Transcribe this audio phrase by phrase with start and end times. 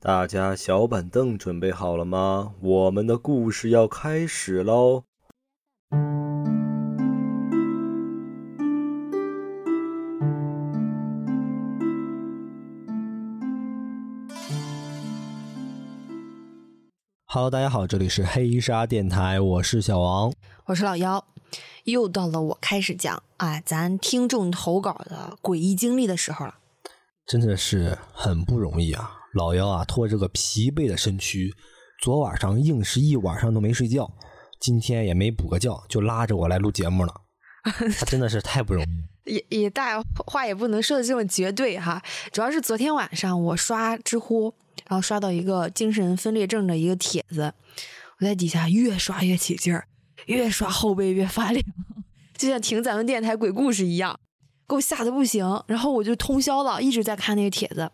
[0.00, 2.52] 大家小板凳准备好了吗？
[2.60, 5.02] 我们的故事要开始喽
[17.26, 20.32] ！Hello，大家好，这里是黑鲨电台，我是小王，
[20.66, 21.24] 我是老妖，
[21.84, 26.54] 又到了我开始讲啊，咱听众投稿的诡异经历的时候了。
[27.26, 29.17] 真的是很不容易啊！
[29.38, 31.54] 老姚啊，拖着个疲惫的身躯，
[32.02, 34.10] 昨晚上硬是一晚上都没睡觉，
[34.60, 37.14] 今天也没补个觉，就拉着我来录节目了。
[37.96, 39.32] 他真的是太不容易。
[39.32, 44.52] 也也大话也不能说的这么绝对哈，主要是昨天晚上我刷知乎，
[44.88, 47.54] 然后刷到一个精神分裂症的一个帖子，
[48.18, 49.86] 我在底下越刷越起劲儿，
[50.26, 51.64] 越刷后背越发凉，
[52.36, 54.18] 就像听咱们电台鬼故事一样。
[54.68, 57.90] 给我吓得不行，然后我就通宵了，一直在看那个帖子，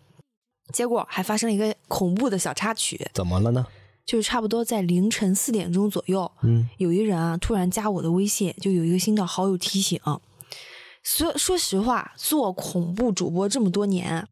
[0.73, 3.01] 结果还发生了一个恐怖的小插曲。
[3.13, 3.67] 怎么了呢？
[4.07, 9.99] 就是差不多在凌晨四点钟左右，嗯，有一人啊突然加我的微信，就有一个新的好友提醒。
[11.03, 14.27] 说说实话，做恐怖主播这么多年。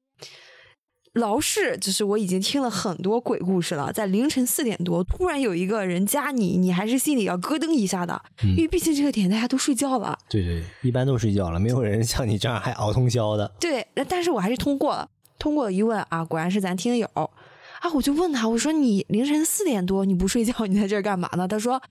[1.15, 10.19] 老是，就是我已经听了很多鬼故事了，在凌晨四点多突然有一个人加你，你还是心里要咯噔一下的，因为毕竟这个点大家都睡觉了。
[10.31, 13.47] 对对，一般都睡觉了，没有人像你这样还熬通宵的。
[13.61, 15.07] 对，但是我还是通过了，
[15.43, 21.49] 通过一问啊，果然是咱听友啊，我就问他，我说你凌晨四点多你不睡觉，你在这儿干嘛呢？
[21.49, 21.83] 他说，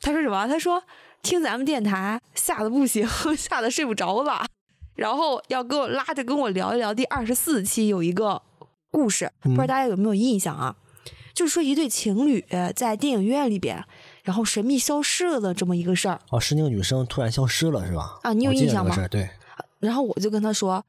[0.00, 0.48] 他说什么？
[0.48, 0.82] 他说
[1.20, 4.46] 听咱们电台吓得不行， 吓得睡不着了，
[4.94, 8.40] 然后要跟我拉着跟我聊一聊第二十四期有一个。
[8.90, 10.74] 故事不知道大家有没有印象啊？
[11.34, 12.42] 就是说一对情侣
[12.74, 13.84] 在电影院里边，
[14.22, 16.18] 然后神秘消失了的这么一个事儿。
[16.30, 18.18] 哦，是那个女生突然消失了，是吧？
[18.22, 19.06] 啊，你有印象吗？
[19.08, 19.28] 对。
[19.80, 20.82] 然后我就跟他说：“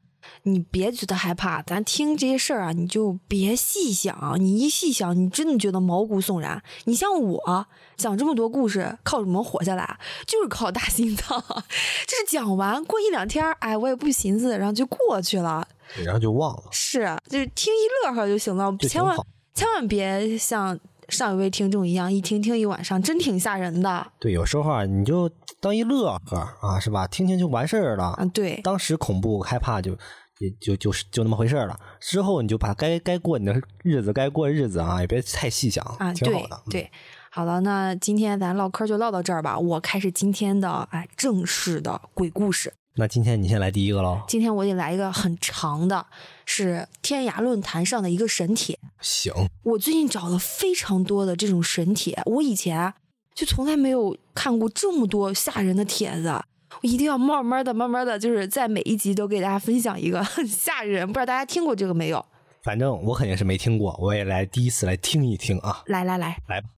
[0.44, 4.36] 你别觉得害怕，咱听这些事儿啊，你就别细想。
[4.39, 6.61] 你一细想，你真的觉得毛骨悚然。
[6.86, 10.00] 你像我讲这么多故事，靠什么活下来？
[10.25, 11.39] 就是靠大心脏。
[11.39, 15.67] 就是讲完过一两天，哎，我也不寻思，然后就过去了。”
[16.04, 19.16] 然后就忘了，是就是听一乐呵就行了，千万
[19.54, 20.77] 千万别像
[21.09, 24.07] 上一位听众一样，一听听一晚上，真挺吓人的。
[24.19, 25.29] 对，有时候啊，你就
[25.59, 27.07] 当一乐呵啊，是吧？
[27.07, 28.15] 听听就完事儿了。
[28.19, 29.91] 嗯，对，当时恐怖害怕就
[30.39, 31.79] 也就就是就那么回事了。
[31.99, 36.13] 之后你就把该该过你的日子该过日子啊，也别太细想啊。
[36.13, 36.91] 挺好的，对，
[37.31, 39.57] 好了，那今天咱唠嗑就唠到这儿吧。
[39.57, 42.73] 我开始今天的哎正式的鬼故事。
[42.99, 44.23] 那今天你先来第一个喽。
[44.27, 46.08] 今天我得来一个很长的，
[46.47, 48.77] 是天涯论坛上的一个神帖。
[48.99, 49.31] 行。
[49.61, 52.91] 我最近找了非常多的这种神帖，我以前
[53.36, 56.30] 就从来没有看过这么多吓人的帖子。
[56.30, 62.25] 我一定要慢慢的、慢慢的就是在每一集都给大家分享一个 很吓人，不知道大家听过这个没有？
[62.63, 65.83] 反正我肯定是没听过，我也来第一次来听一听啊。
[65.86, 66.69] 来来来，来吧。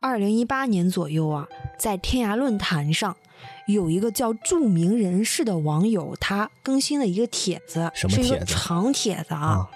[0.00, 1.46] 二零一八年左右啊，
[1.80, 3.16] 在天涯论坛上。
[3.66, 8.44] 有一个叫著名人士的网友，他更新了一个帖子，什么帖子？
[8.44, 9.70] 长帖子啊！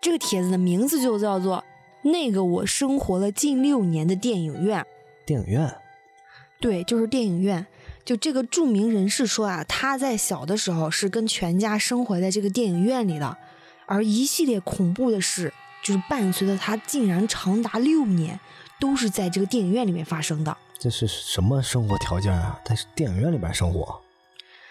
[0.00, 1.64] 这个帖子的名字就叫做
[2.04, 4.84] “那个我生活了近六年的电影院”。
[5.24, 5.74] 电影院？
[6.60, 7.66] 对，就是电影院。
[8.04, 13.36] 就这个著名人士说啊，他在小的时候是跟全家生活在这个电影院里的，
[13.86, 18.38] 而一系列恐怖的事就是伴随着他，竟然长达六年
[18.78, 20.56] 都是在这个电影院里面发生的。
[20.78, 22.60] 这是什么生活条件啊？
[22.64, 24.00] 在电影院里边生活？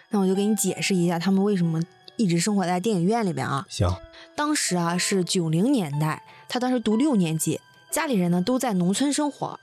[0.09, 1.81] 那我就给你解释一下，他们为什么
[2.15, 3.65] 一直生活在电影院里边啊？
[3.69, 3.93] 行。
[4.35, 9.59] 当时啊是九零年代，他当时读六年级，家里人呢都在农村生活。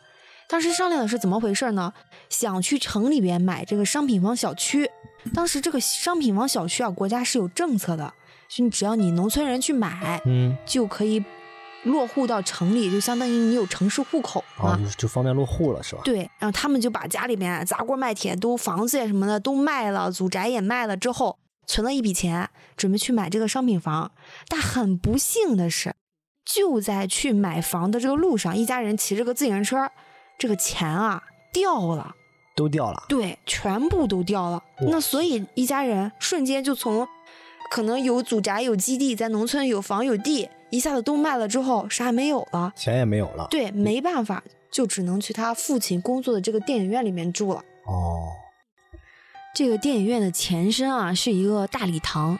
[0.48, 1.94] 当时商量的是怎么回事呢？
[2.28, 4.90] 想去城里边买这个商品房小区。
[5.32, 8.12] 当时这个商品房小区啊，国家是有政策的，
[8.48, 11.24] 就你只要你农村人去买，嗯，就可以。
[11.84, 16.02] 落户到城里，就相当于你有城市户口啊，就方便落户了，是吧？
[16.04, 24.12] 对，然后他们就把家里面砸锅卖铁，都房子呀什么的都卖了，祖宅也卖了之后，存了一笔钱，准备去买这个商品房。
[24.46, 25.94] 但很不幸的是，
[26.44, 29.90] 就在去买房的这个路上，一家人骑着个自行车，
[30.38, 32.14] 这个钱啊掉了，
[32.54, 33.02] 都掉了。
[33.08, 34.62] 对，全部都掉了。
[34.88, 37.08] 那所以一家人瞬间就从
[37.72, 40.48] 可能有祖宅有基地，在农村有房有地。
[40.72, 43.46] 一下子都卖了之后，啥也没有了，钱也没有了。
[43.50, 47.62] 对，没办法，就只能去他父亲工作的这个电影院里面住了。
[47.84, 48.26] 哦，
[49.54, 52.38] 这个电影院的前身啊是一个大礼堂，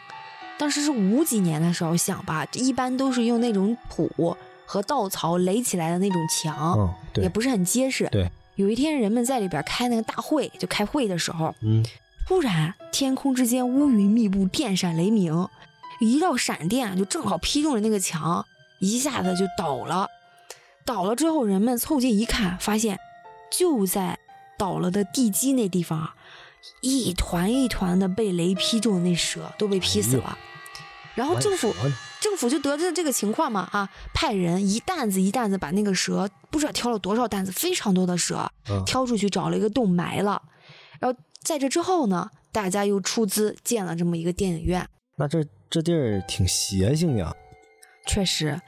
[0.59, 4.35] 当时是五几年的时候，想吧，一般都是用那种土
[4.65, 8.09] 和稻草垒起来的那种墙，嗯，对，也不是很结实。
[8.11, 11.85] 对，有一天人们在里边开那个大会，就开会的时候，嗯，
[12.27, 15.47] 突然天空之间乌云密布，电闪雷鸣。
[16.09, 18.45] 一道闪电就正好劈中了那个墙，
[18.81, 20.09] 一下子就倒了。
[20.85, 22.99] 倒了之后，人们凑近一看，发现
[23.51, 24.19] 就在
[24.59, 26.15] 倒了的地基那地方啊，
[26.81, 30.37] 一团一团的被雷劈中的那蛇都被劈死了。
[31.15, 31.73] 然后政府
[32.21, 40.43] 政府就得知这个情况嘛，啊，派人一担子一担子把那个蛇，不知道挑了多少担子，非常多的蛇，嗯挑出去找了一个洞埋了。
[40.99, 44.89] 然后在这之后呢，大家又出资建了这么一个电影院。
[45.17, 47.35] 那这这地儿挺邪性呀。
[48.07, 48.61] 确实，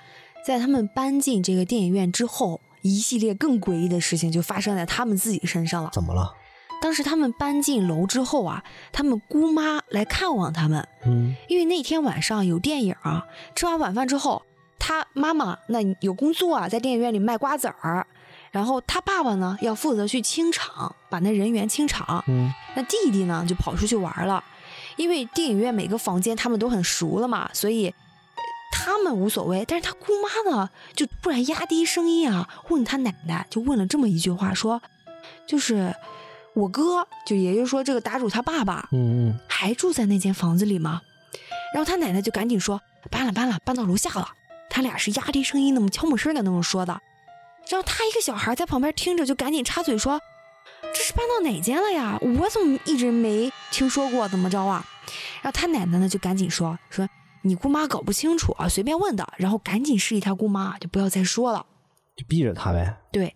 [0.42, 5.90] 在他们搬进这个电影院之后，一系列更诡异的事情就发生在他们自己身上了。
[5.92, 6.34] 怎么了？
[6.80, 14.42] 当时他们搬进楼之后啊，他们姑妈来看望他们，嗯因为那天晚上有电影啊，吃完晚饭之后，
[14.78, 18.06] 他妈妈那有工作啊，在电影院里卖瓜子儿，
[18.50, 24.42] 然后他爸爸呢要负责去清场，把那人员清场，嗯那弟弟呢就跑出去玩了，
[24.96, 27.94] 因为电影院每个房间他们都很熟了嘛，所以呃
[28.72, 29.64] 他们无所谓。
[29.66, 34.80] 但是他姑妈呢，就突然压低声音啊，问他奶奶，就问了这么一句话，说，
[35.46, 35.94] 就是
[36.54, 41.00] 我哥，就也就是说这个打主他爸爸嗯嗯，还住在那间房子里吗？
[41.72, 42.80] 然后他奶奶就赶紧说
[43.10, 44.28] 搬了搬了，搬到楼下了。
[44.70, 47.00] 他俩是压低声音那么悄没声的那种说的。
[47.68, 50.20] 然后他一个小孩在旁边听着，就赶紧插嘴说
[50.94, 52.18] ：“这是搬到哪间了呀？
[52.22, 54.28] 我怎么一直没听说过？
[54.28, 54.86] 怎么着啊？”
[55.42, 57.06] 然后他奶奶呢就赶紧说：“说
[57.42, 61.66] 你姑妈搞不清楚啊，随便问的。”然后赶紧示意他姑妈就不要再说了。
[62.16, 62.96] 就避着他呗。
[63.12, 63.34] 对，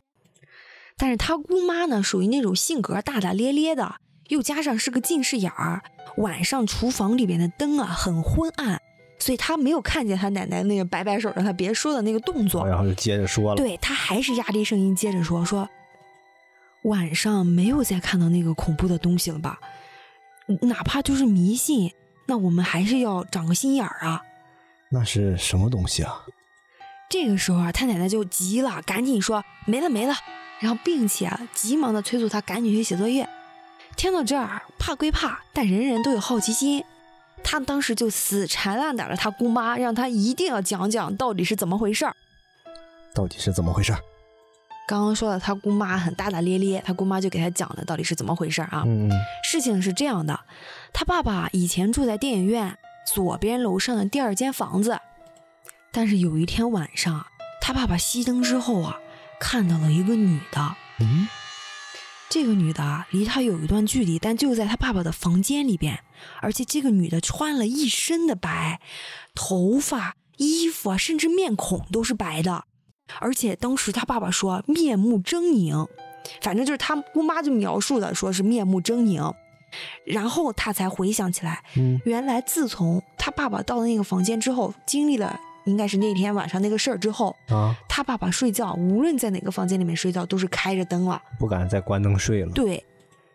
[0.97, 3.97] 但是他姑妈呢，属于那种性格大大咧咧的，
[4.29, 5.83] 又加上是个近视眼儿，
[6.19, 8.81] 晚上厨房里边的灯啊很昏暗，
[9.19, 12.65] 所以他没有看见他奶奶那个摆摆手让他别说的那个动作。
[12.67, 13.57] 然后就接着说了。
[13.57, 15.69] 对他还是压低声音接着说说，
[16.89, 19.59] 晚上没有再看到那个恐怖的东西了吧？
[20.63, 21.93] 哪怕就是迷信，
[22.27, 24.23] 那我们还是要长个心眼儿啊。
[24.91, 26.25] 那是什么东西啊？
[27.11, 30.15] 这个时候啊，他奶奶就急了，赶紧说没了没了，
[30.61, 33.29] 然后并且啊急忙的催促他赶紧去写作业。
[33.97, 36.83] 听到这儿，怕归怕，但人人都有好奇心。
[37.45, 42.17] 他当时就死缠烂打了他姑妈，让他一定要讲讲到底是怎么回事儿。
[43.15, 43.93] 到底是怎么回事？
[44.89, 48.85] 刚刚说了，他姑妈很大大咧咧，他姑妈就给他讲了到底是怎么回事啊。
[48.87, 49.13] 嗯嗯
[49.45, 50.41] 事情是这样的，
[50.95, 54.99] 他爸爸以前住在电影院左边楼上的第二间房子，
[55.93, 57.27] 但是有一天晚上，
[57.61, 58.97] 他爸爸熄灯之后啊，
[59.39, 60.75] 看到了一个女的。
[61.01, 61.29] 嗯，
[62.31, 66.01] 这个女的啊，离他有一段距离，但就在他爸爸的房间里边，
[66.41, 68.81] 而且这个女的穿了一身的白，
[69.35, 72.65] 头发、衣服啊，甚至面孔都是白的，
[73.21, 75.87] 而且当时他爸爸说面目狰狞，
[76.41, 79.35] 反正就是他姑妈就描述的，说是面目狰狞，
[80.05, 91.21] 然后他才回想起来，嗯原来自从他爸爸到了那个房间之后，经历了应该是那天晚上那个事儿之后，啊，他爸爸睡觉无论在哪个房间里面睡觉都是开着灯了。
[91.39, 92.53] 不敢再关灯睡了。
[92.53, 92.83] 对，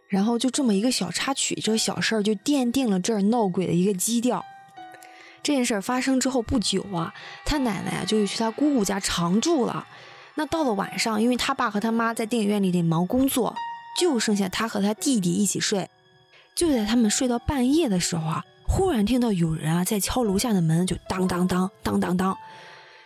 [0.07, 4.43] 然后就这么一个小插曲，这个小事儿就奠定了这儿闹鬼的一个基调。
[5.43, 7.13] 这件事儿发生之后不久啊，
[7.45, 9.85] 他奶奶啊就去他姑姑家常住了。
[10.35, 13.55] 那到了晚上，因为他爸和他妈在电影院里得忙工作，
[13.99, 15.89] 就剩下他和他弟弟一起睡。
[16.55, 22.37] 就在他们睡到半夜的时候啊，忽然听到有人啊在敲楼下的门，就当当当当当当。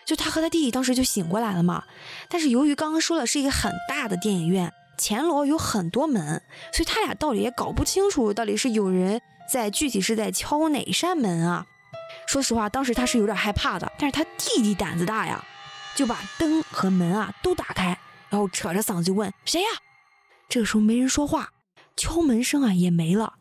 [0.05, 1.83] 就他和他弟弟当时就醒过来了嘛，
[2.29, 6.41] 但是由于刚刚说了是一个很大的电影院，前楼有很多门，
[6.71, 9.19] 所以他俩到底也搞不清楚到底是有人
[9.51, 11.65] 在具体是在敲哪扇门啊。
[12.27, 15.43] 说实话，当时他是有点害怕的，但是他弟弟胆子大呀，
[15.95, 17.97] 就把灯和门啊都打开，
[18.29, 19.67] 然后扯着嗓子就问谁呀？
[20.49, 21.51] 这个时候没人说话，
[21.95, 23.35] 敲门声啊也没了。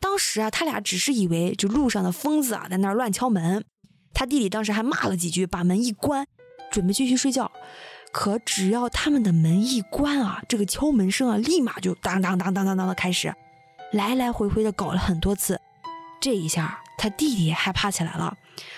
[0.00, 3.64] 当时啊，他俩只是以为就路上的疯子啊在那儿乱敲门，
[4.12, 6.26] 他弟弟当时还骂了几句，把门一关，
[6.70, 7.50] 准备继续睡觉。
[8.12, 13.34] 可只要他们的门一关啊，这个敲门声啊，立马就当当当当当当的开始，
[13.92, 15.60] 来来回回的搞了很多次。
[16.20, 18.36] 这一下，他弟弟也害怕起来了，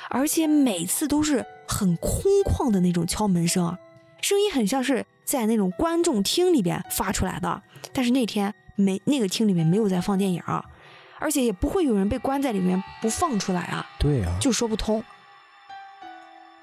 [0.08, 3.78] 而且每次都是很空旷的那种敲门声啊，
[4.20, 7.62] 声音很像是在那种观众厅里边发出来的。
[7.92, 10.64] 但是那天没那个厅里面没有在放电影啊，
[11.18, 13.87] 而且也不会有人被关在里面不放出来啊。
[13.99, 15.02] 对呀、就说不通。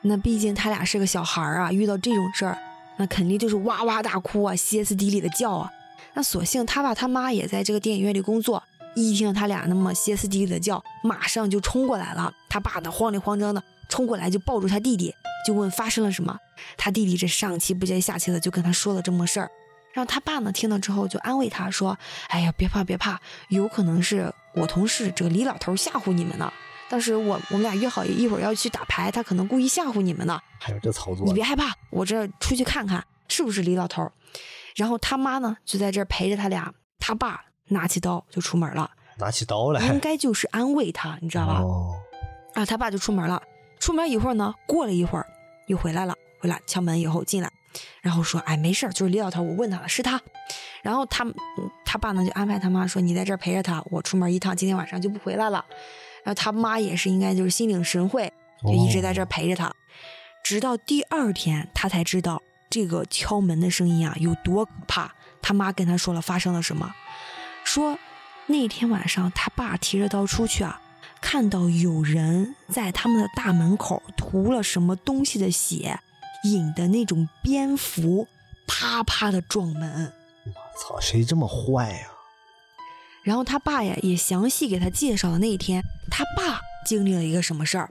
[0.01, 2.57] 那毕竟他俩是个小孩儿啊，遇到这种事儿，
[2.97, 5.69] 那肯定就是哇哇大哭啊，歇斯底里的叫啊。
[6.15, 8.61] 那所幸他爸他妈也在这个电影院里工作，
[8.95, 12.33] 一听到他俩那么歇斯底里的叫，马上就冲过来了。
[12.49, 15.13] 他爸呢慌里慌张的冲过来就抱住他弟弟，
[15.45, 16.37] 就问发生了什么。
[16.77, 19.49] 他弟弟这上气不接下气的就跟他说了这么事儿。
[19.93, 21.97] 然后他爸呢听了之后就安慰他说
[22.29, 23.19] ：“哎呀，别怕别怕，
[23.49, 26.51] 有可能是我同事这个李老头吓唬你们呢。”
[26.89, 30.39] 当时我我们俩约好一会儿要去打牌，他可能故意吓唬你们呢。
[30.59, 34.11] 还有这操作，你别害怕，我这出去看看是不是李老头。
[34.75, 41.59] 然后他妈呢就在这儿陪着他俩，他爸拿起刀就出门了，拿起刀来，应该就是安慰他，你知道吧？
[41.61, 41.95] 哦，
[42.53, 43.41] 啊，他爸就出门了，
[43.79, 45.25] 出门一会儿呢，过了一会儿
[45.67, 47.51] 又回来了，回来敲门以后进来，
[48.01, 50.21] 然后说：“哎，没事儿，就是李老头，我问他了，是他。”
[50.83, 51.25] 然后他
[51.85, 55.65] 他爸呢就安排他妈说：“你在这儿陪着他，我出门一趟，今天晚上就不回来了。”
[56.23, 59.73] 然后他妈也是应该就是心领神会，就一直在这儿陪着他，
[60.43, 62.41] 直到第二天他才知道。
[62.69, 65.13] 这个敲门的声音啊，有多可怕？
[65.43, 66.91] 他妈跟他说了发生了什么，
[67.63, 67.97] 说
[68.47, 70.81] 那天晚上他爸提着刀出去啊，
[71.21, 75.99] 看到有人在他们的大门口涂了什么东西的血，
[76.43, 78.27] 引的那种蝙蝠，
[78.67, 80.13] 啪啪的撞门。
[80.45, 82.07] 我操，谁这么坏呀？
[83.23, 87.89] 然后他爸呀也详细给他介绍了那一天他爸经历了一个什么事儿，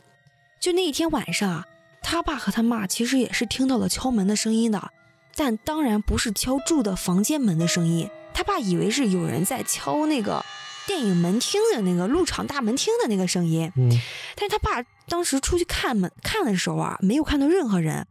[0.61, 1.67] 就那一天晚上啊。
[2.05, 4.91] 他爸和他妈其实也是听到了敲门的声音的，
[5.37, 8.11] 但当然不是敲住的房间门的声音。
[8.35, 10.45] 他爸以为是有人在敲那个
[10.87, 13.71] 电影门厅的那个入场大门厅的那个声音。
[13.77, 13.91] 嗯，
[14.37, 18.07] 但是他爸当时出去看门看的时候啊，没有看到任何人，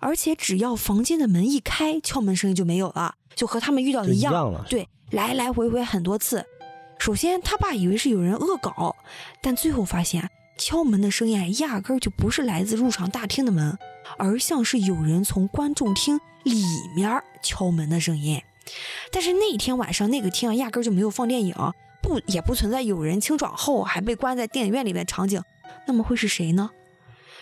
[0.00, 4.64] 而且只要房间的门一开，敲门声音就没有了，就和他们遇到的一样了。
[4.68, 6.44] 对，来来回回很多次。
[6.98, 8.96] 首先，他爸以为是有人恶搞，
[9.42, 10.30] 但最后发现。
[10.58, 13.78] 敲门的声音压根儿就不是来自入场大厅的门，
[14.16, 16.64] 而像是有人从观众厅里
[16.96, 18.40] 面敲门的声音。
[19.10, 21.54] 但是那天晚上那个厅啊，压根儿就没有放电影，
[22.02, 25.42] 不也不存在有人清爽后还被关在电影院里面的场景。
[25.86, 26.70] 那么会是谁呢？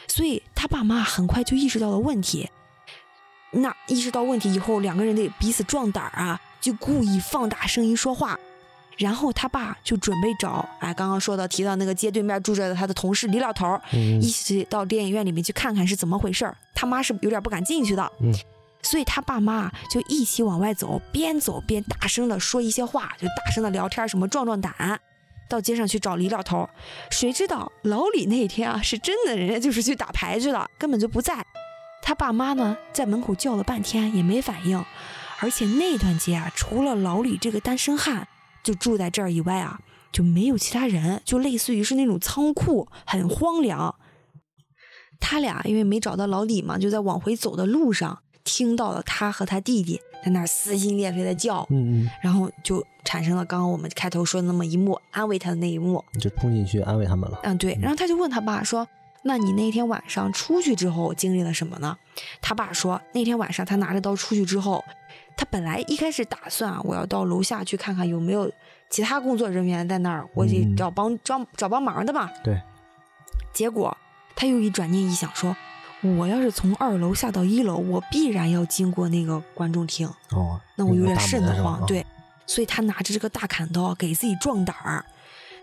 [0.06, 2.50] 所以他爸妈很快就意识到了问题。
[3.52, 8.38] 那意识到问题以后，两个人得彼此壮胆啊，就故意放大声音说话。
[8.96, 18.32] 然后他爸就准备找，哎，刚刚说到提到那个街对面住着的他的同事李老头，一起到电影院里面去看看是怎么回事儿他妈是有点不敢进去的，嗯，
[18.84, 25.00] 所以他爸妈就一起往外走，边走边大声的说一些话，就大声的聊天，什么壮壮胆，
[25.48, 26.68] 到街上去找李老头。
[27.10, 31.44] 谁知道老李那天啊，是真的，人家就是去打牌去了，根本就不在。
[32.02, 34.84] 他爸妈呢，在门口叫了半天也没反应，
[35.40, 38.28] 而且那段街啊，除了老李这个单身汉。
[38.62, 39.78] 就住在这儿以外啊，
[40.10, 43.94] 就没有其他人，就类似于是那种仓库，很荒凉。
[45.20, 57.40] 他俩因为没找到老李嘛，就在往回走的路上听到了他和他弟弟在那儿撕心裂肺的叫，嗯嗯，然后就产生了刚刚我们开头说的那么一幕，安慰他的那一幕，你就冲进去安慰他们了。
[57.42, 58.86] 嗯，对，然后他就问他爸说
[59.24, 61.96] ：“那你那天晚上出去之后经历了什么呢？”
[62.40, 64.84] 他爸说：“那天晚上他拿着刀出去之后。”
[65.36, 68.48] 他本来一开始打算啊，我要到楼下去看看有没有
[68.88, 72.30] 其他工作人员在那儿，我得找帮找找帮忙的嘛。
[72.44, 72.60] 对。
[73.52, 73.96] 结果
[74.36, 75.56] 他又一转念一想，说
[76.04, 80.06] 我要是从二楼下到一楼，我必然要经过那个观众厅。
[80.30, 80.60] 哦。
[80.76, 81.84] 那我有点瘆得慌。
[81.86, 82.04] 对。
[82.46, 85.04] 所以他拿着这个大砍刀给自己壮胆儿。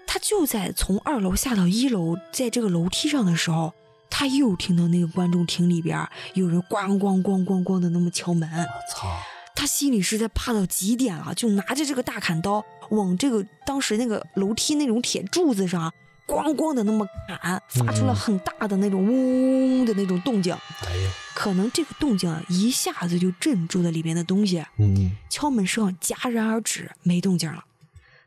[0.07, 3.71] 他就在从二楼下到一楼，在这个楼梯上的时候，
[4.09, 8.49] 他又听到那个观众厅里边有人咣咣咣咣咣的那么敲门。
[8.49, 9.07] 我操！
[9.55, 15.93] 他心里是在怕到极点了，就拿着这个大砍刀往这个当时那个楼梯那种铁柱子上
[16.27, 20.53] 咣咣的那么砍，发出了很大的那种嗡嗡的那种动静。
[20.53, 24.63] 哎呀，可能这个动静一下子就镇住了里面的东西。
[24.77, 27.65] 嗯，敲门声戛然而止，没动静了。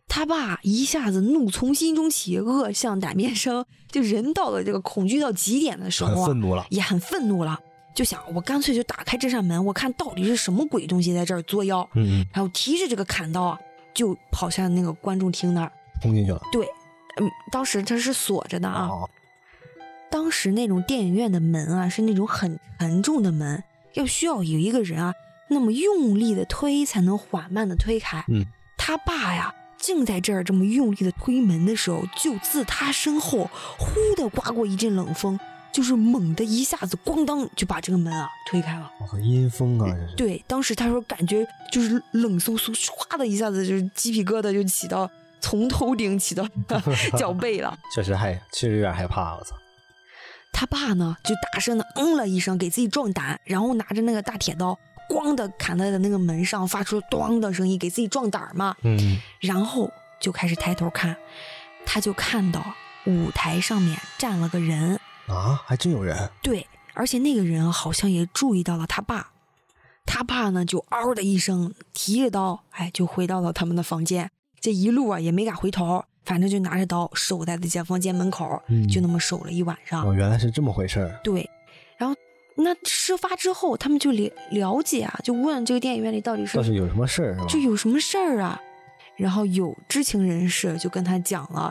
[0.07, 3.65] 他爸一下子怒从心中起，恶向胆边生。
[3.91, 7.59] 就人到了这个恐惧到极点的时候啊，愤怒了，也很愤怒了。
[7.95, 11.89] 就想我干脆就打开这扇门，我看到底是什么鬼东西在这儿作妖。
[11.95, 12.27] 嗯嗯。
[12.35, 13.59] 然后提着这个砍刀啊，
[13.95, 15.73] 就跑向那个观众厅那儿，
[16.03, 16.43] 冲进去了。
[16.53, 16.69] 对，
[17.21, 18.91] 嗯，当时它是锁着的啊。
[20.11, 23.63] 当时那种电影院的门啊，是那种很沉重的门，
[23.95, 25.15] 要需要有一个人啊，
[25.49, 28.25] 那么用力的推才能缓慢的推开。
[28.29, 28.45] 嗯。
[28.77, 35.39] 他爸呀，正在这儿这么用力的推门的时候，就自他身后忽的刮过一阵冷风。
[35.73, 38.89] 就是猛的一下子，咣当就把这个门啊推开了。
[39.01, 39.87] 我靠，阴风啊！
[39.89, 40.15] 这是。
[40.15, 45.11] 对，当时他说感觉就是冷飕飕，唰的一下子就是鸡皮疙瘩就起到
[45.45, 46.49] 从头顶起到
[47.19, 47.79] 脚背了。
[47.95, 49.37] 确实害，确实有点害怕。
[49.37, 49.55] 我操！
[50.51, 54.79] 他爸呢就大声的嗯了一声，给自己壮胆，然后拿着那个大铁刀，
[55.11, 58.75] 咣的砍在的那个门上，发出咣的声音，给自己壮胆嘛。
[58.85, 59.21] 嗯。
[59.39, 61.15] 然后就开始抬头看，
[61.85, 62.65] 他就看到
[63.05, 64.99] 舞台上面站了个人。
[65.27, 66.31] 啊，还真有人！
[66.43, 69.33] 对，而且那个人好像也注意到了他爸，
[70.07, 74.31] 他爸呢就嗷的一声，提着刀，哎，就回到了他们的房间。
[74.65, 80.09] 这一路啊也没敢回头，反正就拿着刀守在这间房间门口，嗯就那么守了一晚上。
[80.09, 81.21] 哦，原来是这么回事儿。
[81.23, 81.47] 对，
[81.99, 82.17] 然后
[82.57, 87.47] 那事发之后，他们就了了解啊，就问这个电影院里到底是倒是有什么事儿是吧？
[87.47, 88.59] 就有什么事儿啊？
[89.19, 91.71] 然后有知情人士就跟他讲了，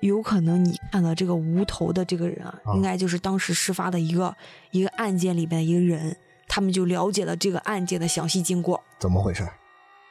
[0.00, 4.34] 有可能你看到这个无头的这个人啊，啊应该就是当时事发的一个
[4.70, 6.16] 一个案件里边的一个人。
[6.48, 8.82] 他们就了解了这个案件的详细经过。
[8.98, 9.52] 怎么回事儿？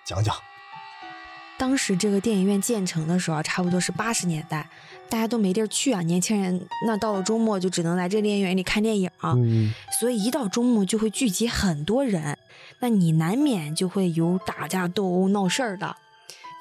[0.05, 0.36] 讲讲。
[1.59, 4.67] 当时这个电影院建成的时候啊，差不多是八十年代，
[5.09, 12.37] 大家都没地儿去啊，年轻人那到了周末就只能来这电影院里看电影啊，嗯，所以一到周末就会聚集很多人，
[12.79, 15.97] 那你难免就会有打架斗殴闹事儿的。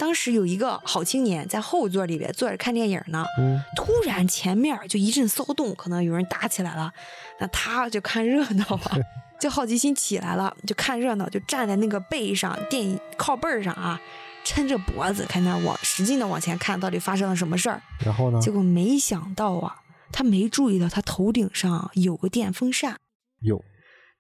[0.01, 6.93] 当时有一个好青年在后座里边坐着看电影呢，嗯，突然前面就一阵骚动，可能有人打起来了，
[7.39, 8.97] 那他就看热闹啊，
[9.41, 14.01] 就好奇心起来了，就看热闹，就站在那个背上电影靠背儿上啊，
[14.49, 17.83] 抻着脖子，看那往使劲的往前看，到底发生了什么事儿。
[18.03, 18.41] 然后呢？
[18.41, 19.77] 结果没想到啊，
[20.11, 22.97] 他没注意到他头顶上有个电风扇，
[23.41, 23.63] 有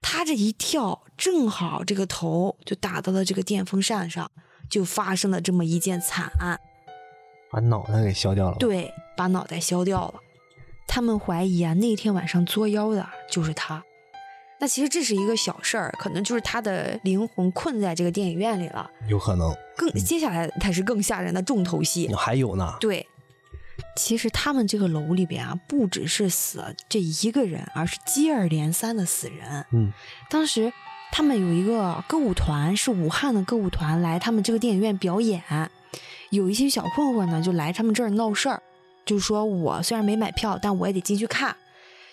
[0.02, 4.30] 他这一跳，正好这个头就打到了这个电风扇上，
[4.68, 6.60] 就发生了这么一件惨案。
[7.50, 10.20] 把脑袋给削掉了。，对，把脑袋削掉了。
[10.86, 13.82] 他们怀疑啊，那天晚上作妖的就是他。
[14.60, 18.90] 那其实这是一个小事儿，可能就是他的灵魂困在这个电影院里了。
[19.08, 19.54] 有可能。
[19.76, 22.12] 更接下来才是更吓人的重头戏。
[22.14, 22.74] 还有呢。
[22.80, 23.06] 对，
[23.96, 29.64] 其实他们这个楼里边啊，不只是死了这一个人，而是接二连三的死人。
[29.70, 29.92] 嗯，
[30.28, 30.72] 当时
[31.12, 35.40] 他们有一个歌舞团，是武汉的歌舞团来他们这个电影院表演，
[36.30, 38.60] 有一些小混混呢就来他们这儿闹事儿，
[39.06, 41.56] 就说我虽然没买票，但我也得进去看。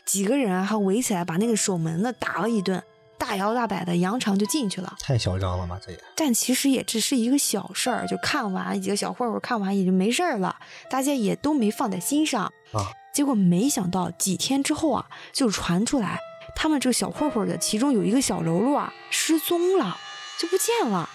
[0.06, 2.82] 几个人啊还围起来把那个守门的打了一顿，
[3.18, 4.96] 大摇大摆的扬长就进去了。
[5.00, 6.00] 太嚣张了吧，这也。
[6.16, 10.56] 但其实也只是一个小事儿，就看完几个小混混看完也就没事儿了，
[10.90, 12.92] 大家也都没放在心上啊。
[13.14, 16.20] 结果没想到几天之后啊，就传出来
[16.56, 19.98] 他们这个小混混的其中有一个小喽啰啊失踪了，
[20.40, 21.10] 就不见了。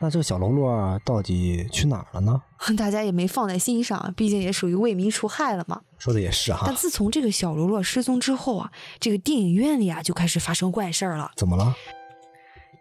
[0.00, 2.40] 那这个小喽啰啊到底去哪儿了呢？
[2.78, 5.80] 大家也没放在心上，毕竟也属于为民除害了嘛。
[5.98, 6.76] 说的也是哈但。
[6.76, 11.32] 自从这个小喽啰失踪之后啊，这个电影院里啊就开始发生怪事儿了。
[11.36, 11.74] 怎么了？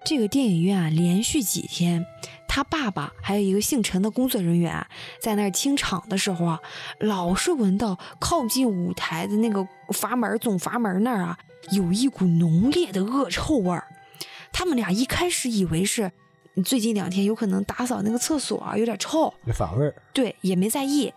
[0.06, 2.06] 这个电影院啊，连续几天，
[2.48, 4.88] 他爸爸还有一个姓陈的工作人员啊
[5.20, 6.60] 在那儿清场的时候啊，
[7.00, 11.38] 老是闻到靠近舞台的那个阀门总阀门那儿啊，
[11.72, 13.86] 有一股浓烈的恶臭味儿。
[14.54, 16.12] 他们俩一开始以为是
[16.64, 19.94] 最近两天有可能打扫那个厕所啊有点臭，有反味儿。
[20.14, 21.14] 对，也没在意。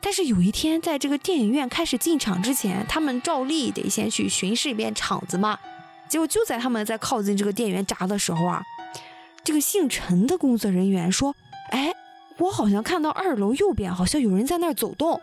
[0.00, 5.58] 但是有一天，在这个电影院开始进场之前，他们照例得先去巡视一遍场子嘛。
[6.08, 8.62] 结果就在他们在靠近这个电源闸的时候啊，
[9.42, 11.34] 这个姓陈的工作人员说
[11.70, 11.92] ：“哎，
[12.38, 15.20] 我好像看到二楼右边好像有人在那儿走动。”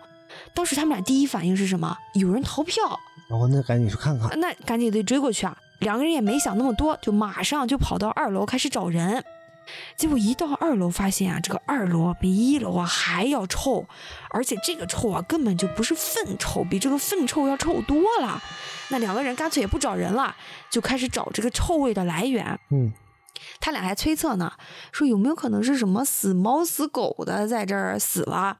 [0.54, 1.98] 当时他们俩第一反应是什么？
[2.14, 3.00] 有人逃票。
[3.30, 4.40] 然后那赶紧去看看。
[4.40, 5.58] 那赶紧得追过去啊！
[5.80, 9.24] 两个人也没想那么多，就马上就跑到二楼开始找人。
[9.96, 13.86] 结果一到二楼，发现啊，这个二楼比一楼啊还要臭，
[14.30, 18.42] 而且这个臭啊根本就不是粪臭，比这个粪臭要臭多了。
[18.90, 20.36] 那两个人干脆也不找人了，
[20.70, 22.60] 就开始找这个臭味的来源。
[22.72, 22.92] 嗯，
[23.60, 24.52] 他俩还推测呢，
[24.92, 28.58] 说有没有可能是什么死猫死狗的在这儿死了？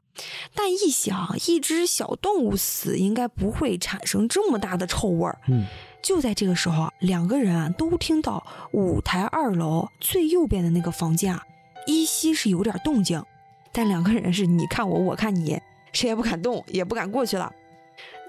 [0.54, 5.38] 但一想，一只小动物死应该不会产生这么大的臭味儿。
[5.48, 5.66] 嗯，
[6.02, 11.42] 就在这个时候啊，两个人啊都听到舞台二楼最右边的那个房间啊，
[11.86, 13.24] 依稀是有点动静，
[13.70, 15.60] 但两个人是你看我，我看你，
[15.92, 17.52] 谁也不敢动，也不敢过去了，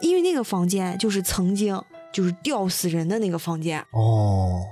[0.01, 1.81] 因为那个房间就是曾经
[2.13, 3.83] 就是吊死人的那个房间。
[3.91, 4.63] 哦，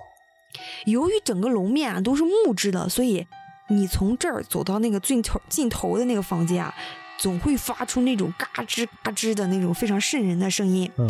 [0.86, 3.26] 由于整个楼面啊都是木质的，所以
[3.70, 6.74] 你从这儿走到那个尽头尽头的那个房间啊，
[7.22, 10.92] 总会发出那种嘎吱嘎吱的那种非常瘆人的声音。
[10.98, 11.08] 嗯，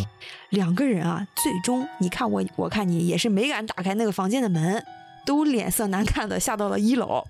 [0.49, 4.85] 两个人啊，最终你看我，我看你，也是没敢打开那个房间的门，
[5.25, 7.23] 都脸色难看的下到了一楼。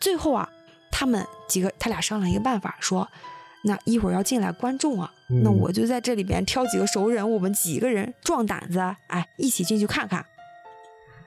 [0.00, 0.48] 最后啊，
[0.90, 3.06] 他们几个他俩商量一个办法，说。
[3.66, 10.22] 那一会儿要进来观众啊，嗯那我就在这里边挑几个熟人，我们几个人壮胆子，哎，一起进去看看。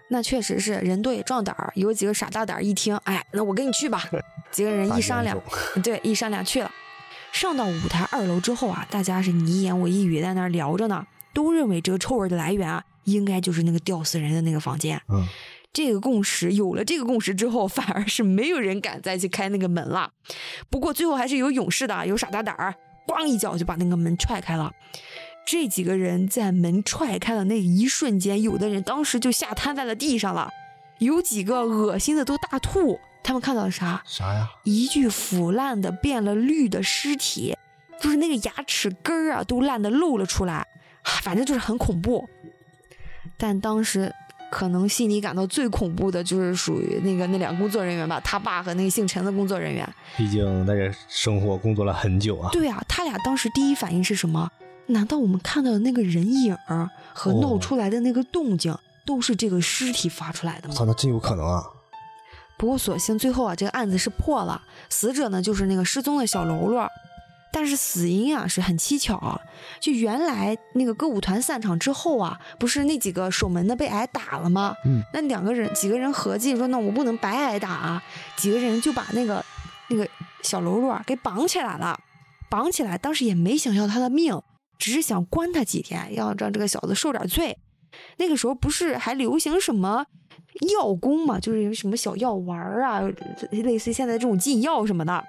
[0.09, 4.03] 那确实是人多也壮胆儿，有几个傻大胆儿一听，哎，那我跟你去吧。
[4.51, 5.35] 几个人一商量，
[5.83, 6.71] 对，一商量去了。
[7.37, 14.99] 上到舞台二楼之后啊，大家是你一言我一语在那儿聊着呢，都认为这个臭味的来源啊，应该就是那个吊死人的那个房间。
[15.07, 15.23] 嗯，
[15.71, 20.09] 这个共识有了这个共识之后，反而是没有人敢再去开那个门了。
[20.71, 22.73] 不过最后还是有勇士的，有傻大胆儿，
[23.07, 24.71] 咣一脚就把那个门踹开了。
[25.45, 30.49] 这几个人在门踹开的那一瞬间，有的人当时就吓瘫在了地上了，
[30.97, 34.01] 有几个恶心的都大吐，他们看到了啥？
[34.05, 34.49] 啥呀？
[34.63, 37.53] 一具腐烂的、变了绿的尸体，
[37.99, 40.65] 就是那个牙齿根儿啊，都烂的露了出来，
[41.03, 42.25] 反正就是很恐怖。
[43.35, 44.09] 但当时
[44.49, 49.85] 可能心里感到最恐怖的就是属于那个那两个工作人员吧，他爸和那个姓陈的工作人员。
[50.15, 52.49] 毕竟在这生活工作了很久啊。
[52.53, 54.49] 对啊，他俩当时第一反应是什么？
[54.85, 58.73] 难道我们看到的那个人影儿和闹出来的那个动静，
[59.05, 60.73] 都是这个尸体发出来的吗？
[60.73, 61.61] 操，那真有可能啊！
[62.57, 66.89] 不过所幸最后啊，这个案子是破了，死者呢就是那个失踪的小喽啰。
[67.49, 69.39] 但是死因啊是很蹊跷，
[69.79, 74.75] 就原来那个歌舞团散场之后啊，不是那几个守门的被挨打了吗？
[74.85, 78.03] 嗯，那两个人几个人合计说，那我不能白挨打啊，
[78.35, 79.43] 几个人就把那个
[79.89, 80.07] 那个
[80.43, 81.97] 小喽啰给绑起来了，
[82.49, 84.39] 绑起来，当时也没想要他的命，
[84.77, 87.57] 只是想关他几天，要让这个小子受点罪。
[88.17, 90.05] 那个时候不是还流行什么
[90.77, 93.01] 药功嘛，就是什么小药丸啊，
[93.51, 95.23] 类似现在这种禁药什么的。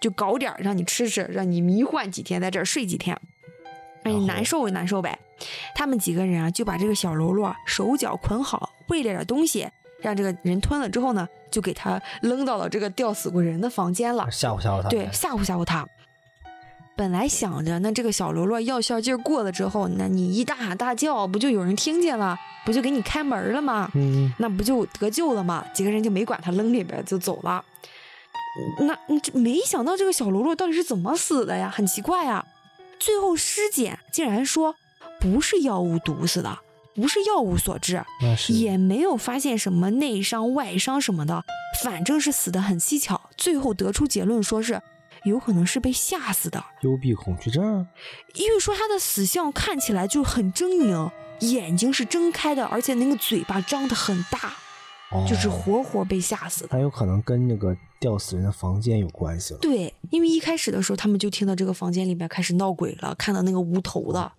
[0.00, 3.20] 就搞点让你吃吃，让你迷幻几天，在这儿睡几天，
[4.04, 5.18] 让你难受也难受呗。
[5.74, 9.68] 他们几个人啊，就把这个小喽啰手脚捆好，喂了点东西，
[10.00, 14.88] 让这个人吞了之后呢，就给他扔到了这个吊死过人的房间了，吓唬吓唬他。
[14.88, 15.84] 对，吓唬吓唬他。
[16.98, 23.88] 本来想着，那这个小喽啰药效劲儿过了之后，那你一大喊大叫，不就有人听见了，不就给你开门了吗？
[23.94, 25.64] 嗯，那不就得救了吗？
[25.72, 27.64] 几个人就没管他，扔里边就走了。
[28.80, 31.72] 那这没想到这个小喽啰到底是怎么死的呀？
[31.72, 32.44] 很奇怪啊！
[32.98, 34.74] 最后尸检竟然说
[35.20, 36.58] 不是药物毒死的，
[36.96, 38.04] 不是药物所致，
[38.48, 41.44] 也没有发现什么内伤外伤什么的，
[41.84, 43.30] 反正是死的很蹊跷。
[43.36, 44.82] 最后得出结论说是
[45.24, 47.86] 有可能是被吓死的，幽闭恐惧症。
[48.34, 54.52] 因为说他的死相看起来就很狰狞，眼睛是睁开的，而且那个嘴巴张得很大。
[55.26, 59.60] 就是活活被吓死的，他有可能跟那个吊死人的房间有关系了。
[59.60, 64.30] 对，因为一开始的时候，他们就听到这个房间里面开始闹鬼了，看到那个无头的。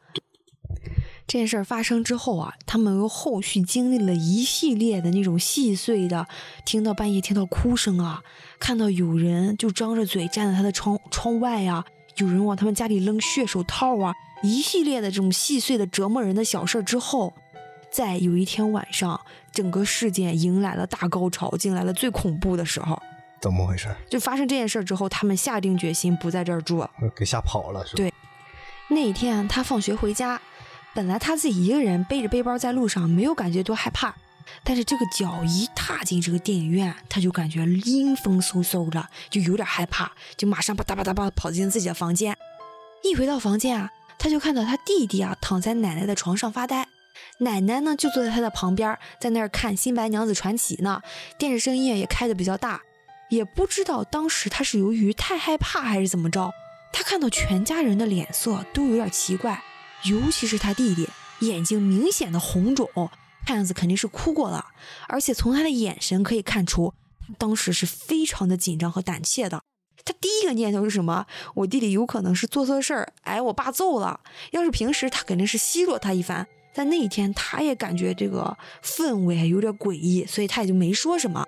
[1.29, 6.27] 这件事儿发生之后啊，他们又后续经历了一系列的那种细碎的，
[6.65, 8.23] 听到半夜听到哭声啊，
[8.59, 11.85] 看到有人就张着嘴站在他的窗窗外啊，
[12.17, 14.11] 有人往他们家里扔血手套啊，
[14.41, 17.31] 一系列的这种细碎的折磨人的小事儿之后。
[17.91, 19.19] 在有一天晚上，
[19.51, 22.99] 整个事件迎来了大高潮，进来了最恐怖的时候。
[23.41, 23.87] 怎么回事？
[24.07, 27.97] 就发生这件事之后，他们下定决心不在这儿住了，给吓跑了是吧？
[27.97, 28.13] 对。
[28.89, 30.39] 那一天他放学回家，
[30.95, 34.15] 本来他自己一个人背着背包在路上，没有感觉多害怕。
[34.63, 42.35] 但是这个脚一踏进这个电影院，他就感觉阴风嗖嗖的，就有点害怕，就马上吧嗒吧嗒吧跑进自己的房间。
[43.03, 46.87] 一回到房间啊，他就看到他弟弟啊躺在奶奶的床上发呆。
[47.39, 51.01] 奶奶呢，就坐在他的旁边，在那儿看《新白娘子传奇》呢，
[51.37, 52.81] 电视声音也开的比较大。
[53.29, 56.51] 也不知道当时他是由于太害怕还是怎么着，
[56.91, 59.61] 他看到全家人的脸色都有点奇怪，
[60.03, 61.09] 尤其是他弟弟，
[61.39, 62.89] 眼睛明显的红肿，
[63.45, 64.65] 看样子肯定是哭过了。
[65.07, 69.61] 而且从他的眼神可以看出，他当时是非常的紧张和胆怯的。
[70.05, 71.27] 他第一个念头是什么？
[71.55, 74.21] 我弟弟有可能是做错事儿，挨我爸揍了。
[74.51, 76.47] 要是平时，他肯定是奚落他一番。
[76.73, 81.45] 但那一天，他也感觉这个氛围有点诡异，所以他也就没说什么。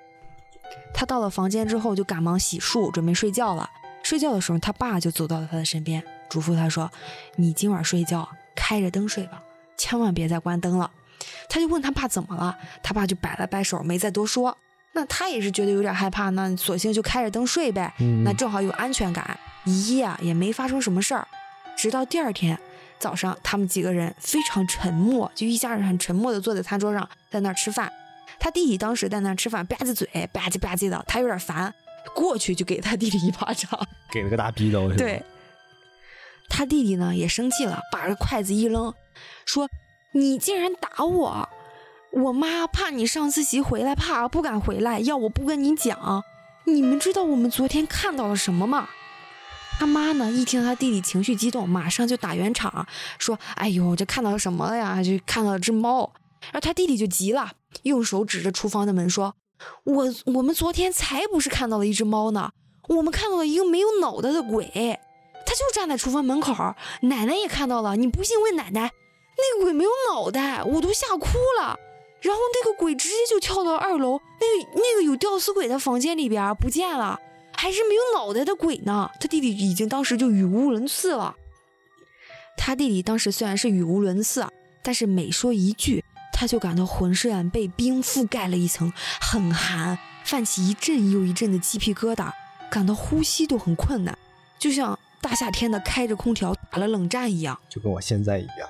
[0.93, 3.69] 他到了房间之后，就赶忙洗漱，准备睡觉了。
[4.03, 6.91] 睡觉的时候，他爸就走到了他的身边，嘱咐他说
[7.37, 9.41] ：“你今晚睡觉开着灯睡吧，
[9.77, 10.89] 千万别再关灯了。”
[11.49, 14.57] 他就问他爸怎么了，他爸就摆了摆手，没再多说。
[14.93, 17.93] 那他也是觉得有点害怕，那索性就开着灯睡呗。
[18.23, 21.27] 那正好有安全感，一夜啊也没发生什么事儿，
[21.77, 22.59] 直到第二天。
[22.99, 27.91] 早上，他们几个人非常沉默，就一家人很沉默的坐在餐桌上，在那儿吃饭。
[28.39, 31.73] 他弟弟当时在那儿吃饭，吧唧嘴，吧唧吧唧的，他有点烦，
[32.13, 33.69] 过去就给他弟弟一巴掌，
[34.11, 34.87] 给了个大逼斗。
[34.93, 35.23] 对，
[36.51, 38.93] 他弟弟呢也生气了，把这筷子一扔，
[39.45, 39.69] 说
[40.13, 41.49] ：“你竟然打我！
[42.11, 46.23] 我妈怕你上自习回来，怕不敢回来，要我不跟你讲。
[46.65, 48.89] 你们知道我们昨天看到了什么吗？”
[49.79, 50.29] 他妈呢？
[50.29, 52.85] 一听他弟弟情绪激动，马上就打圆场，
[53.17, 55.01] 说：“哎呦，这看到什么了呀？
[55.01, 56.11] 就看到了只猫。”
[56.51, 59.33] 然后他弟弟就急了，用手指着厨房的门说
[59.85, 62.51] ：“我我们昨天才不是看到了一只猫呢，
[62.89, 64.99] 我们看到了一个没有脑袋的鬼，
[65.51, 66.53] 他就站在厨房门口，
[67.01, 67.97] 奶奶也看到了。
[67.97, 68.89] 你不信问奶奶，
[69.37, 71.27] 那个鬼没有脑袋，我都吓哭
[71.59, 71.77] 了。
[72.21, 77.19] 然后那个鬼直接就跳到二楼那个那个有吊死鬼的房间里边不见了。”
[77.53, 79.11] 还是没有脑袋的鬼呢！
[79.19, 81.35] 他弟弟已经当时就语无伦次了。
[82.57, 84.47] 他弟弟当时虽然是语无伦次，
[84.81, 92.31] 但是每说一句，他就感到浑身被冰覆盖了一层，很寒，泛起一阵又一阵的鸡皮疙瘩，
[92.71, 94.17] 感到呼吸都很困难，
[94.57, 97.57] 就像大夏天的开着空调打了冷战一样。
[97.69, 98.69] 就跟我现在一样。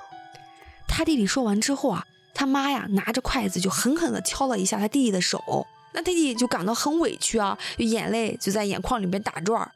[0.86, 9.70] 他弟弟说完之后啊，他妈呀拿着筷子就狠狠地敲了一下他弟弟的手，那他弟弟就感到很委屈啊，眼泪就在眼眶里面打转。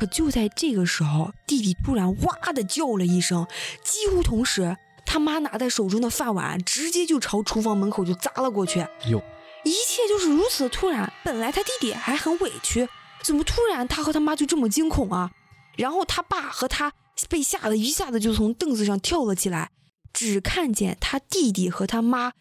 [0.00, 3.46] 可就在这个时候，弟弟突然哇的叫了一声，
[3.84, 8.80] 几乎同时，他妈拿在手中的饭碗直接就朝厨房门口就砸了过去。
[9.08, 9.22] 哟，
[9.62, 11.12] 一切就是如此的突然。
[11.22, 12.88] 本来他弟弟还很委屈，
[13.22, 15.30] 怎么突然他和他妈就这么惊恐啊？
[15.80, 16.92] 然后他爸和他
[17.28, 19.70] 被吓得一下子就从凳子上跳了起来，
[20.12, 22.32] 只看见他弟弟和他妈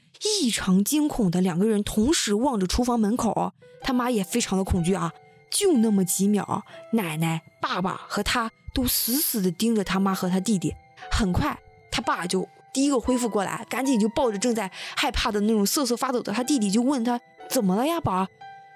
[0.42, 5.14] 异常惊恐的两个人同时望着厨房门口，他妈也非常的恐惧啊。
[5.50, 10.76] 就那么几秒，奶奶、爸爸和他都死死地盯着他妈和他弟弟。
[11.10, 11.58] 很快，
[11.90, 18.28] 他爸就第一个恢复过来，赶紧就抱着正在害怕的那种瑟瑟发抖的他弟弟，就问他怎么了呀，宝儿？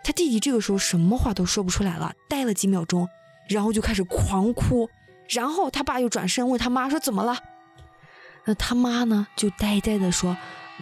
[0.04, 3.08] 他弟弟这个时候什么话都说不出来了，呆了几秒钟，
[3.54, 4.90] 然后就开始狂哭。
[5.30, 7.38] 然后他爸又转身问他妈说怎么了？
[8.46, 10.36] 那他妈呢，就呆呆地说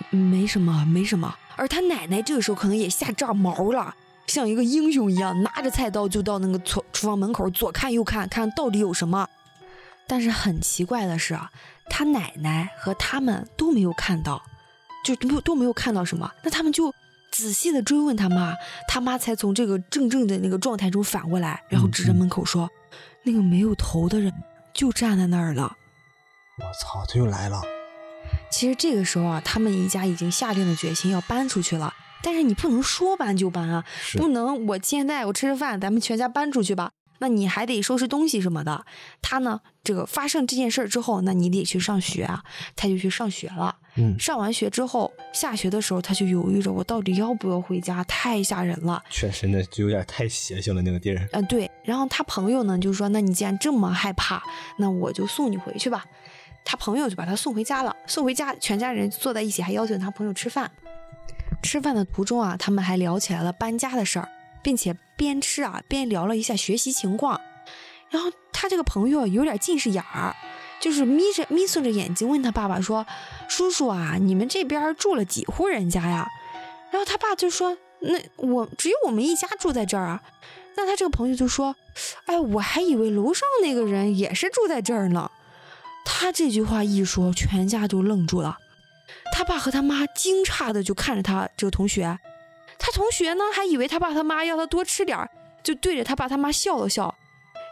[0.09, 1.35] 没什么，没什么。
[1.55, 3.93] 而他奶奶这个时候可能也吓炸毛了。
[4.27, 9.27] 像一个英雄一样，拿着菜刀就到那个厨厨房门口，左看右看，看到底有什么。
[10.07, 11.37] 但是很奇怪的是，
[11.89, 14.41] 他奶奶和他们都没有看到，
[15.03, 16.31] 就都都没有看到什么。
[16.43, 16.93] 那他们就
[17.31, 18.55] 仔细的追问他妈，
[18.87, 22.69] 他妈才从这个怔怔的那个状态中反过来，然后指着门口说
[23.23, 24.31] ：“那个没有头的人
[24.73, 25.75] 就站在那儿了。”
[26.59, 27.61] 我操，他又来了。
[28.51, 31.93] 其实这个时候啊，他们一家已经下定了决心要搬出去了。
[32.21, 33.83] 但是你不能说搬就搬啊，
[34.17, 36.91] 不能我现在我吃着饭，咱们全家搬出去吧。
[37.21, 38.83] 那你还得收拾东西什么的。
[39.21, 42.43] 他呢，这个发生这件事之后，那你得去上学啊，
[42.75, 43.75] 他就去上学了。
[43.95, 48.03] 嗯，上完学之后，下学的时候他就犹豫着，我到底要不要回家？
[48.05, 49.01] 太吓人了。
[49.09, 51.29] 确实，那就有点太邪性了那个地儿。
[51.31, 51.69] 嗯，对。
[51.83, 54.41] 然后他朋友呢就说，那你既然这么害怕，
[54.77, 56.03] 那我就送你回去吧。
[56.65, 57.95] 他朋友就把他送回家了。
[58.07, 60.71] 送回家，全家人坐在一起，还邀请他朋友吃饭。
[61.61, 64.27] 吃饭的途中啊，他们还聊起来了搬家的事儿，
[64.61, 67.39] 并且边吃啊边聊了一下学习情况。
[68.09, 70.35] 然后他这个朋友有点近视眼儿，
[70.81, 73.05] 就是眯着眯缝着眼睛问他爸爸说
[73.47, 76.27] ：“叔叔啊，你们这边住了几户人家呀？”
[76.91, 80.21] 然后他爸就说：“那我只有我们一家住在这儿啊。”
[80.75, 81.75] 那他这个朋友就说
[82.27, 85.31] ：“哎，我还以为楼上那个人也是住在这儿呢。”
[86.03, 88.57] 他这句话一说，全家都愣住了。
[89.33, 92.19] 他爸和他妈惊诧的就看着他这个同学，
[92.91, 95.29] 他同学呢还以为他爸他妈要他多吃点儿，
[95.63, 97.15] 就对着他爸他妈笑了笑。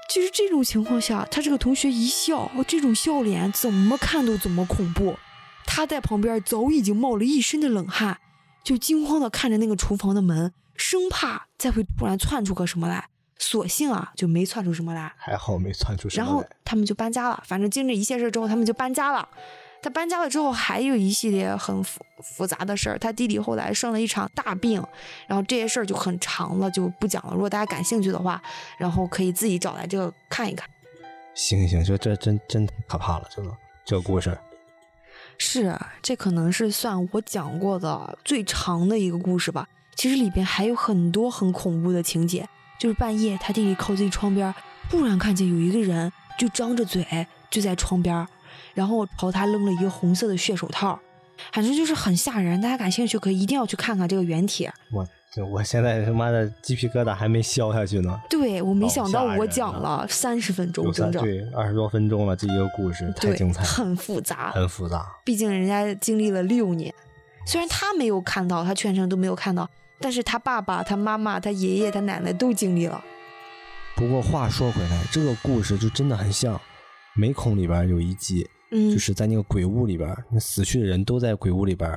[0.09, 5.17] 就是这种情况下，他这个同学一笑，这种笑脸怎么看都怎么恐怖。
[5.65, 8.19] 他在旁边早已经冒了一身的冷汗，
[8.63, 13.09] 就惊慌的看着那个厨房的门，生怕再会突然窜出个什么来。
[13.37, 16.25] 所幸啊，就没窜出什么来，还好没窜出什么来。
[16.25, 19.27] 然后他们就搬家了，反正经历一切事之后，他们就搬家了。
[19.81, 22.99] 他搬家了之后，还有一系列很复复杂的事儿。
[22.99, 24.83] 他弟弟后来生了一场大病，
[25.27, 27.33] 然后这些事儿就很长了，就不讲了。
[27.33, 28.41] 如果大家感兴趣的话，
[28.77, 30.69] 然后可以自己找来这个看一看。
[31.33, 34.37] 行行，这这真真可怕了，这个这个故事。
[35.37, 39.67] 是，这可能是算我讲过的最长的一个故事吧。
[39.95, 42.45] 其实里边还有很多很恐怖的情节，
[42.77, 44.53] 就是半夜他弟弟靠近窗边，
[44.89, 48.27] 突然看见有一个人就张着嘴就在窗边。
[48.73, 50.99] 然后朝他扔了一个红色的血手套，
[51.51, 52.59] 反正就是很吓人。
[52.61, 54.71] 大家感兴趣可以一定要去看看这个原帖。
[54.91, 55.07] 我
[55.51, 58.19] 我现在他妈的鸡皮疙瘩还没消下去呢。
[58.29, 65.05] 对，我没想到我讲了三十分钟整整，对，二十多分钟了，这一个故事太精彩，很复杂，很复杂。
[65.23, 66.91] 毕竟人家经历了六年，
[67.45, 73.01] 虽然他没有看到，他全程都没有看到，但是他爸爸、他妈妈、他爷爷、他奶奶都经历了。
[73.95, 76.55] 不过话说回来，这个故事就真的很像
[77.15, 78.49] 《美恐》里边有一集。
[78.71, 81.89] 嗯，就是在那个鬼屋里边，那死去的人都在鬼屋里边，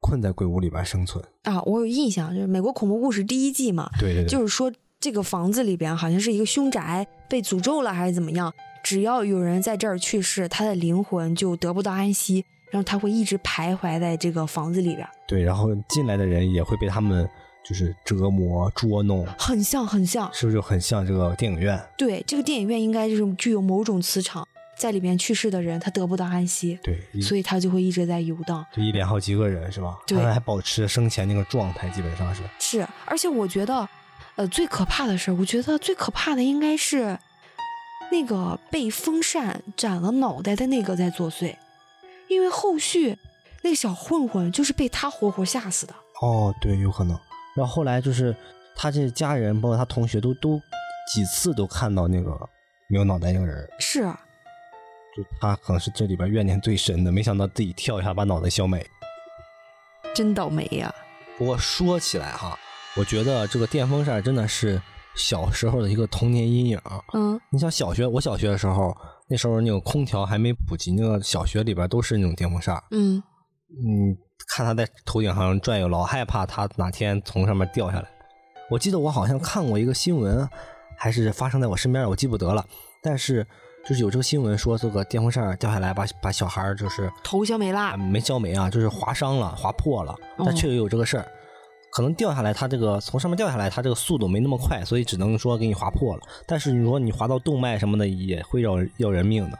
[0.00, 1.60] 困在鬼屋里边生存啊。
[1.62, 8.52] 我有印象，就是美国恐怖故事第一季嘛，对对对，就是说这个房子里边好像是一个凶宅，被诅咒了还是怎么样？
[8.84, 15.06] 只要有人在这儿去世，他的灵魂就得不到安息，然后他会一直徘徊在这个房子里边。
[15.26, 17.28] 对，然后进来的人也会被他们
[17.68, 21.78] 就是折磨捉弄，很像很像，是不是就很像这个电影院？
[21.98, 24.46] 对，这个电影院应该就是具有某种磁场。
[24.78, 29.98] 在里面去世的人，他得不到安息，对，所以他就会一直在游荡，就一连好几个人是吧？
[30.06, 32.42] 对，还保持生前那个状态，基本上是。
[32.58, 33.88] 是，而且我觉得，
[34.36, 37.18] 呃，最可怕的是，我觉得最可怕的应该是
[38.12, 41.56] 那个被风扇斩了脑袋的那个在作祟，
[42.28, 43.18] 因为后续
[43.62, 45.94] 那个小混混就是被他活活吓死的。
[46.22, 47.18] 哦，对，有可能。
[47.56, 48.34] 然后后来就是
[48.76, 50.60] 他这家人包括他同学都都
[51.12, 52.38] 几次都看到那个
[52.88, 54.08] 没有脑袋那个人儿，是
[55.18, 58.86] 就他可能是这里边怨念最深的，没想到自己跳一下把脑袋削没。
[60.14, 60.94] 真倒霉呀、
[61.36, 62.56] 不过说起来哈，
[62.96, 64.80] 我觉得这个电风扇真的是
[65.16, 66.80] 小时候的一个童年阴影。
[67.14, 68.96] 嗯你像小学，我小学的时候，
[69.28, 72.80] 那时候那种空调还没普及，那个小学里边都是那种电风扇。
[72.92, 73.20] 嗯，
[73.70, 74.16] 嗯，
[74.48, 78.08] 看他在头顶上转悠，老害怕他哪天从上面掉下来。
[78.70, 80.48] 我记得我好像看过一个新闻，
[80.96, 82.64] 还是发生在我身边的，我记不得了。
[83.02, 83.46] 但是
[83.88, 87.96] 就是有这个新闻说，这个电风扇掉下来把把小孩儿就是头削没啊啦。
[87.96, 90.14] 没削没啊，就是划伤了、划破了。
[90.36, 91.26] 但哦确实有这个事儿，
[91.90, 96.22] 可能掉下来，它这个从上面掉下来，它这个速度没那么快，所以只能说给你划破了。
[96.46, 99.58] 但是你说你划到动脉什么的，也会要要人命的。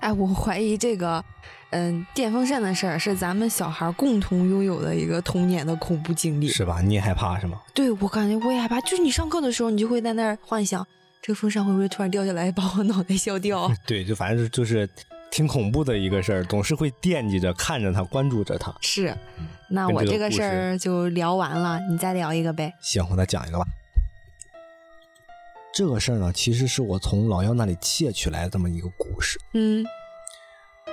[0.00, 1.22] 哎，我怀疑这个，
[1.68, 6.48] 嗯，电风扇的事儿是咱们小孩共同拥有的一个童年的恐怖经历。
[6.48, 6.80] 是吧？
[6.80, 7.60] 你也害怕是吗？
[7.74, 10.86] 对我感觉我也害怕，就是你上课的时候，你就会在那儿幻想，
[11.26, 13.68] 这个风扇会不会突然掉下来把我脑袋削掉？
[13.84, 14.88] 对，就反正就是
[15.28, 18.72] 挺恐怖的一个事儿，总是会惦记着、看着它、关注着它。
[18.80, 19.12] 是，
[19.68, 22.72] 那我这个事儿就聊完了，你再聊一个呗。
[22.80, 23.66] 行，我再讲一个吧。
[25.74, 29.36] 这个事儿呢，其实是我从老幺那里窃取来的这么一个故事。
[29.52, 29.84] 嗯，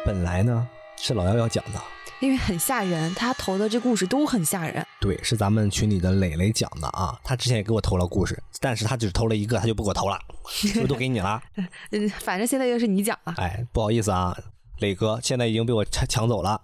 [0.03, 0.67] 本来呢
[0.97, 1.79] 是老幺要讲的，
[2.23, 4.85] 因为很吓人，他投的这故事都很吓人。
[5.01, 7.19] 对，是咱们群里的磊磊讲的啊。
[7.21, 11.43] 他之前也给我投了故事，但是他只投了一个，他就不给我投了，是不是都给你了？
[11.91, 13.33] 嗯，反正现在又是你讲了。
[13.35, 14.33] 哎，不好意思啊，
[14.79, 16.61] 磊哥，现在已经被我抢抢走了。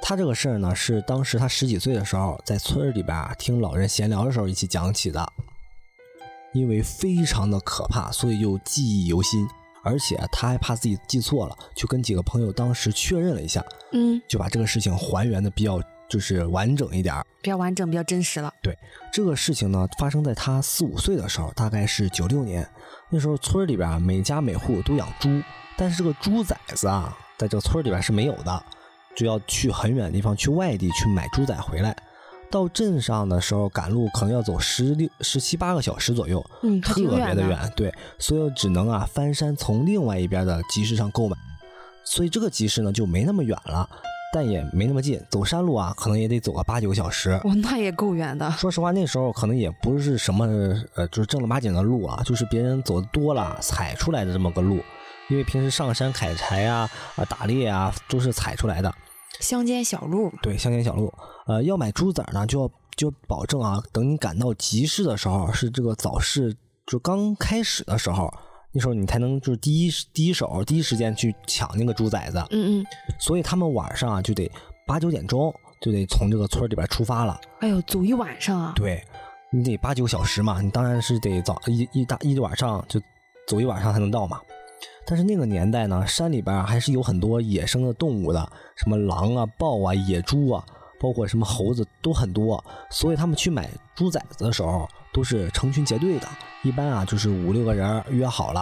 [0.00, 5.32] 他这个事儿呢，是当时他十几岁的时候，在村里边啊听老人闲聊的时候一起讲起的。
[6.52, 9.48] 因为非常的可怕，所以又记忆犹新，
[9.82, 17.24] 而且他还怕自己记错了，就跟几个朋友当时确认了一下，嗯，就把这个事情还原的比较就是完整一点儿。
[17.42, 18.52] 比较完整，比较真实了。
[18.62, 18.76] 对
[19.12, 22.68] 这个事情呢，发生在他四五岁的时候，大概是九六年。
[23.08, 25.28] 那时候村里边啊，每家每户都养猪，
[25.76, 28.62] 但是这个猪崽子啊，在这个村里边是没有的，
[29.16, 31.96] 就要去很远的地方，去外地去买猪仔回来。
[32.50, 37.48] 到镇上的时候，赶路可能要走十六、十七八个小时左右，嗯，特别的的。
[37.48, 37.72] 远。
[37.76, 41.36] 对，所以只能啊翻山从另外一边的集市上购买。
[42.04, 43.88] 所以这个集市呢就没那么远了，
[44.32, 47.30] 但也没那么近，走山路啊可能也得走个八九个小时。
[47.44, 48.50] 哇，那也够远的。
[48.52, 50.44] 说实话，那时候可能也不是什么
[50.94, 54.80] 呃，就是正儿八经的路啊，就是别人走的多了踩出来的这么个路。
[55.28, 58.92] 因为平时上山砍柴啊、啊打猎啊，都是踩出来的。
[59.38, 61.12] 乡间小路，对，乡间小路。
[61.46, 66.54] 呃，要买猪崽儿呢，就要就保证啊，等你赶到集市的时候，是这个早市
[66.86, 68.32] 就刚开始的时候，
[68.72, 72.38] 那时候你才能就是第一第一手第一时间去抢那个猪崽子。
[72.50, 72.86] 嗯嗯，
[73.18, 74.50] 所以他们晚上啊就得
[74.86, 77.40] 八九点钟就得从这个村里边出发了。
[77.60, 78.72] 哎呦，走一晚上啊。
[78.76, 79.02] 对，
[79.50, 83.00] 你得八九小时嘛，你当然是得早一一大一晚上就
[83.46, 84.40] 走一晚上才能到嘛。
[85.10, 90.64] 但是那个年代呢，山里边还是有很多野生的动物的，什么狼啊、豹啊、野猪啊，
[91.00, 96.28] 包括什么猴子都很多，所以他们去买猪崽子的时候都是成群结队的，
[96.62, 98.60] 一般啊就是五六个人约好了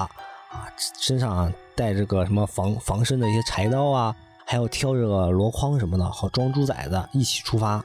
[0.49, 0.65] 啊，
[0.99, 7.85] 身上啊带着个什么防防身的一些柴刀啊，还有挑着个箩筐什么的，好装猪崽子，一起出发。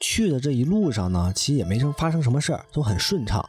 [0.00, 3.48] 去的这一路上呢，其实也没生发生什么事儿，都很顺畅。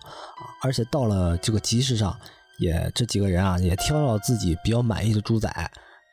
[0.62, 2.16] 而且到了这个集市上，
[2.60, 5.50] 也这几个人啊，也挑到自己比较满意的猪仔，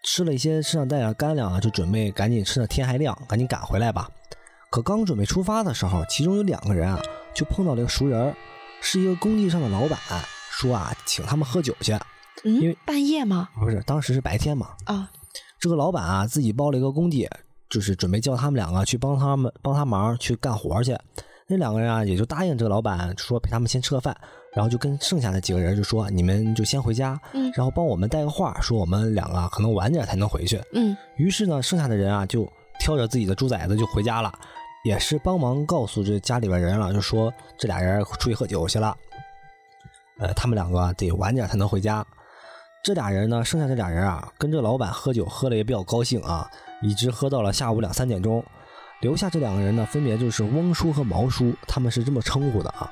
[0.04, 4.09] 吃了一些身上带点干粮啊，就准备赶紧趁着天还亮，赶紧赶回来吧。
[4.70, 7.00] 可刚准备出发的时候，其中有两个人啊，
[7.35, 8.35] 就碰到了一个熟人儿，
[8.80, 9.98] 是一个工地上的老板，
[10.50, 11.92] 说啊，请他们喝酒去。
[12.44, 13.48] 嗯，因为半夜吗？
[13.59, 15.11] 不是，当时是白天嘛，啊，
[15.59, 17.28] 这个老板啊，自己包了一个工地，
[17.70, 20.96] 就是准备叫他们两个去帮他们帮他忙去干活去。
[21.48, 24.16] 那两个人啊，也就答应这个老板说陪他们先吃个饭，
[24.57, 30.59] 然后就跟剩下的几个人就说你们就先回家，嗯然后帮我们带个话，说我们两个啊可能晚点才能回去。
[30.73, 34.33] 嗯于是呢，剩下的人啊就挑着自己的猪崽子就回家了，
[34.83, 38.97] 也是帮忙告诉这家里边人了，就说这俩人出去喝酒去了，
[40.21, 42.03] 呃，他们两个得晚点才能回家。
[42.83, 48.43] 这俩人呢，剩下这俩人啊，跟这老板喝酒喝的也比较高兴啊，一直喝到了下午两三点钟。
[49.03, 52.91] 留下这两个人呢，分别就是翁叔和毛叔，他们是这么称呼的啊。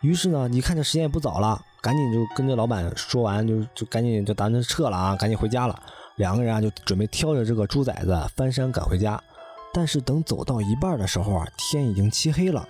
[0.00, 5.82] 于是呢，一看这时间也不早了，赶紧就跟这老板说完，就就赶紧就咱就撤了啊，赶紧回家了。
[6.16, 9.20] 两个人啊就准备挑着这个猪崽子翻山赶回家。
[9.72, 12.66] 但是等走到一半的时候啊，天已经漆黑了。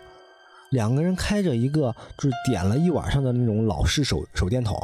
[0.70, 4.76] 两个人开着一个就是点了一晚上的那种老式手手电筒，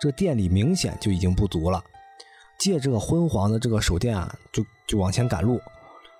[0.00, 1.82] 这个电力明显就已经不足了。
[2.58, 5.60] 借这个昏黄的这个手电啊，就就往前赶路。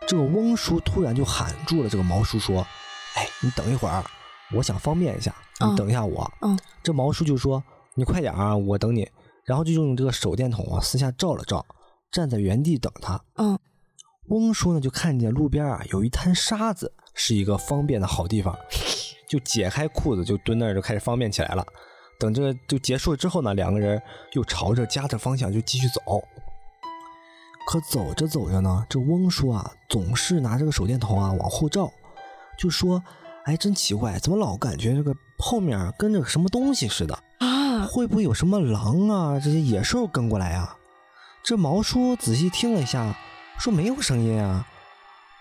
[0.06, 2.66] 这个翁叔突然就喊住了这个毛叔，说
[3.14, 4.04] ：“哎，你等一会儿，
[4.54, 6.30] 我想方便一下，你嗯等一下我。
[6.42, 7.62] 嗯这毛叔就说
[7.94, 9.08] ：“你快点啊，我等你。”
[9.44, 11.64] 然后就用这个手电筒啊四下照了照，
[12.10, 13.20] 站在原地等他。
[13.36, 13.58] 嗯
[14.28, 18.56] 翁叔呢就看见路边啊有一滩沙子，是一个方便的好地方，
[19.28, 21.64] 就解开裤子就蹲那儿就开始方便起来了。
[22.18, 26.00] 等这个就结束了之后呢，两个人又朝着家的方向就继续走。
[27.68, 31.90] 可走着走着呢，这翁叔啊总是拿这个手电筒啊往后照，
[32.58, 33.02] 就说
[33.46, 37.16] ：“哎，真奇怪，怎么老感觉这个后面跟着个什么东西似的？
[37.38, 40.76] 啊，会不会有什么狼啊这些野兽跟过来啊？”
[41.44, 43.16] 这毛叔仔细听了一下，
[43.56, 44.66] 说没有声音啊。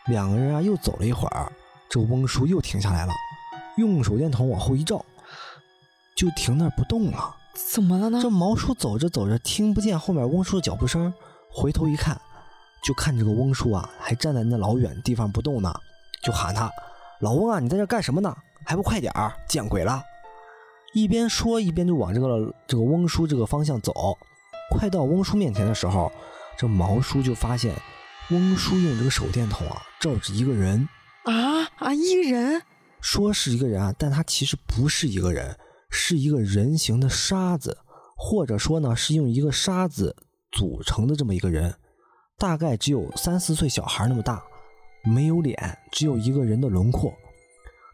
[0.05, 1.51] 两个人啊又走了一会儿，
[1.89, 3.13] 这翁叔又停下来了，
[3.77, 5.03] 用手电筒往后一照，
[6.15, 7.35] 就停那儿不动了。
[7.55, 8.29] 怎么了呢这？
[8.29, 11.11] 毛叔走着走着，听不见后面翁叔的脚步声，
[11.51, 12.21] 回头一看，
[12.85, 15.73] 就看这个翁叔啊，还站在那老远地方不动呢，
[16.21, 16.69] 就喊他
[17.25, 18.37] ：“老翁啊，你在这干什么呢？
[18.63, 19.99] 还不快点儿，见鬼了！”
[20.93, 24.15] 一边说一边就往这个这个翁叔这个方向走。
[24.69, 26.11] 快到翁叔面前的时候，
[26.55, 27.75] 这毛叔就发现
[28.29, 30.87] 翁叔用这个手电筒啊照着一个人，
[31.23, 32.61] 啊啊，一个人
[33.01, 35.57] 说是一个人啊，但他其实不是一个人，
[35.89, 37.75] 是一个人形的沙子，
[38.15, 40.15] 或者说呢是用一个沙子
[40.51, 41.73] 组成的这么一个人，
[42.37, 44.43] 大概只有三四岁小孩那么大，
[45.05, 47.13] 没有脸，只有一个人的轮廓。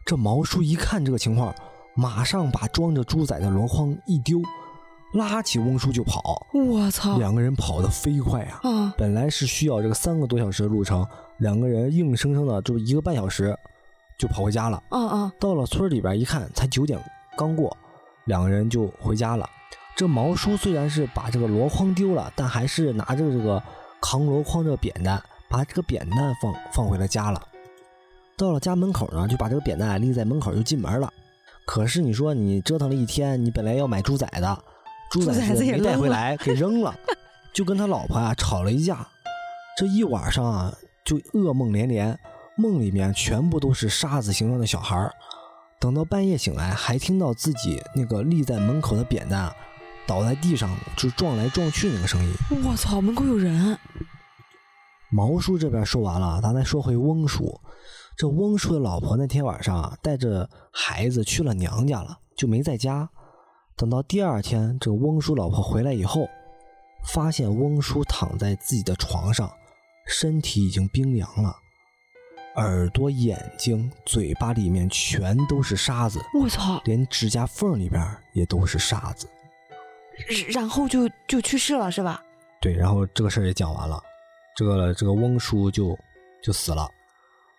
[0.04, 1.54] 这毛叔一看这个情况，
[1.94, 4.40] 马上把装着猪仔的箩筐一丢，
[5.14, 6.44] 拉起翁叔就跑。
[6.52, 8.60] 我操两个人跑得飞快啊！
[8.62, 11.06] 啊本来是需要这个三个多小时的路程，
[11.38, 13.56] 两个人硬生生的就一个半小时
[14.18, 14.82] 就跑回家了。
[14.88, 16.98] 啊啊到了村里边一看，才九点
[17.36, 17.76] 刚过，
[18.24, 19.48] 两个人就回家了。
[19.94, 23.62] 这毛叔虽然是把这个箩筐丢了，但还是拿着这个
[24.00, 25.22] 扛箩筐这扁担，
[25.52, 27.40] 把这个扁担放放回了家了。
[28.38, 31.12] 到了家门口呢，就把这个扁担立在门口就进门了。
[31.66, 34.64] 可是你说你折腾了一天，你本来要买猪仔的，
[35.10, 36.92] 猪崽子也是没带回来，给扔了，
[37.52, 39.06] 就跟他老婆啊吵了一架。
[39.76, 40.74] 这一晚上啊，
[41.04, 42.18] 就噩梦连连，
[42.56, 45.12] 梦里面全部都是沙子形状的小孩儿。
[45.78, 49.54] 等到半夜醒来，还听到自己那个立在门口的扁担啊
[50.06, 52.32] 倒在地上，就撞来撞去那个声音。
[52.64, 53.78] 我操，门口有人
[55.12, 57.60] 毛叔这边说完了，咱再说回翁叔。
[58.16, 63.08] 这翁叔的老婆那天晚上啊，带着孩子去了娘家了，就没在家。
[63.76, 66.26] 等到第二天，这翁叔老婆回来以后，
[67.04, 69.50] 发现翁叔躺在自己的床上，
[70.06, 71.54] 身体已经冰凉了，
[72.56, 78.02] 耳朵、眼睛、嘴巴里面全都是沙子，我操，连指甲缝里边
[78.32, 79.28] 也都是沙子。
[80.48, 82.22] 然后就就去世了是吧？
[82.60, 84.00] 对，然后这个事儿也讲完了，
[84.56, 85.98] 这个这个翁叔就
[86.42, 86.88] 就死了。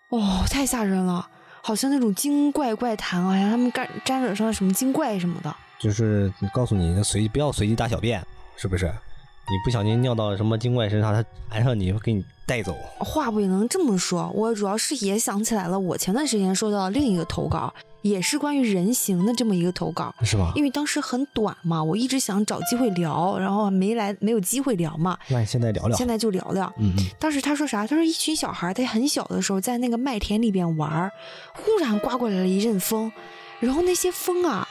[0.10, 1.28] 哦，太吓人了，
[1.62, 5.56] 好像那种精怪怪谈，好像他们沾沾惹上了什么精怪什么的。
[5.80, 8.24] 就是告诉你，随不要随地大小便，
[8.56, 8.86] 是不是？
[8.86, 12.74] 你不小心尿到什么精怪身上，他缠上你会给你带走。
[13.00, 17.74] 话不能这么说，我主要是也想起来了，我前段时间收到另一个投稿，
[18.04, 20.14] 也是关于人形的这么一个投稿。
[20.22, 20.52] 是吧？
[20.56, 25.98] 因为当时很短嘛，我一直想找机会聊，然后没来没有机会聊嘛，那你现在聊聊。
[25.98, 26.72] 现在就聊聊。
[26.78, 27.88] 嗯嗯，当时他说啥？
[27.88, 31.12] 他说一群小孩在很小的时候在那个麦田里边玩儿，
[31.56, 33.12] 忽然刮过来了一阵风，
[33.60, 34.68] 然后那些风啊，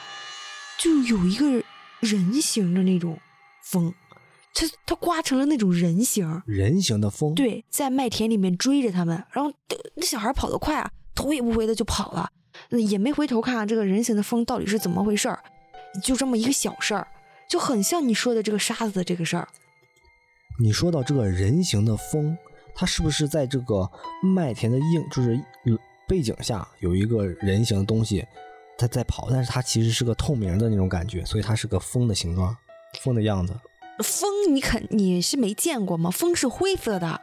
[0.78, 1.62] 就有一个
[2.00, 3.18] 人形的那种
[3.62, 3.94] 风，
[4.52, 15.38] 它它刮成了那种人形，人形的风。，对，在麦田里面追着他们，然后呃那小孩跑得快啊，头也不回的就跑了，那也没回头看看这个人形的风到底是怎么回事儿，
[16.02, 17.06] 就这么一个小事儿，
[17.48, 19.48] 就很像你说的这个沙子的这个事儿。
[20.60, 22.36] 你说到这个人形的风，
[22.74, 23.90] 它是不是在这个
[24.22, 25.32] 麦田的映，就是
[25.64, 28.24] 呃背景下有一个人形的东西，
[28.76, 32.54] 它在跑，但是它其实是个透明的那种感觉，所以它是个风的形状，
[33.00, 33.54] 风的样子。
[34.04, 36.10] 风你肯你是没见过吗？
[36.10, 37.20] 风是灰色的，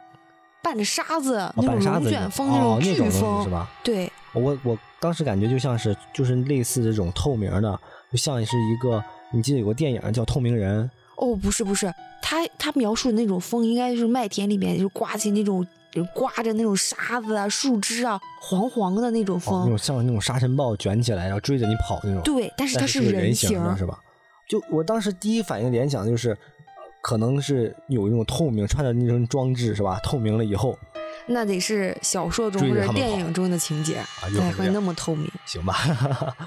[0.62, 3.70] 伴着沙子，哦那种龙卷风那哦，那种风，是吧？
[3.84, 9.02] 对，我我当时感觉就像是就是类似这种透明的，就像是一个，
[9.32, 10.84] 你记得有个电影叫《透明人》，
[11.16, 15.66] 哦，不是不是，他他描述的那种风，应该就是麦田里面就刮起那种
[16.14, 19.68] 刮着那种沙子啊、树枝啊，黄黄的那种哦，那。
[19.68, 22.22] 种像那种沙尘暴卷起来，然后追着你跑那种。
[22.22, 23.98] 对，但是它是人形形的是吧？
[24.48, 26.36] 就我当时第一反应联想的就是，
[27.02, 29.98] 可能是有一种透明，穿着那种装置是吧？
[30.02, 30.78] 透明了以后，
[31.32, 34.02] 那得是小说中或者电影中的情节
[34.36, 35.74] 才会那么透明行吧？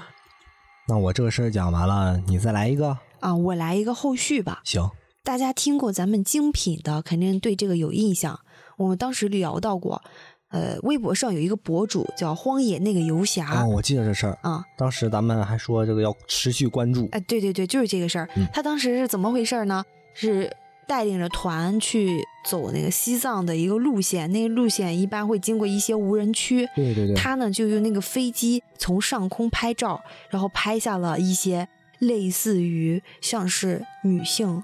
[0.86, 2.98] 那我这个事儿讲完了，你再来一个。
[3.20, 3.34] 啊！
[3.34, 4.60] 我来一个后续吧。
[4.64, 4.90] 行，
[5.22, 8.38] 大家听过咱们精品的，肯定对这个有印象。
[8.76, 10.02] 我们当时聊到过，
[10.50, 14.38] 呃，微博上有一个博主叫荒野那个游侠啊，我记得这事儿。
[14.42, 17.08] 啊，当时咱们还说这个要持续关注。
[17.12, 18.28] 哎，对对对，就是这个事儿。
[18.36, 19.82] 嗯他当时是怎么回事呢？
[20.12, 20.54] 是
[20.86, 26.68] 带领着团去走那个西藏的一个路线，那个路线一般会经过一些无人区。
[26.74, 31.68] 对对对，他呢就用那个飞机从上空拍照，然后拍下了一些
[31.98, 34.62] 类似于像是女性，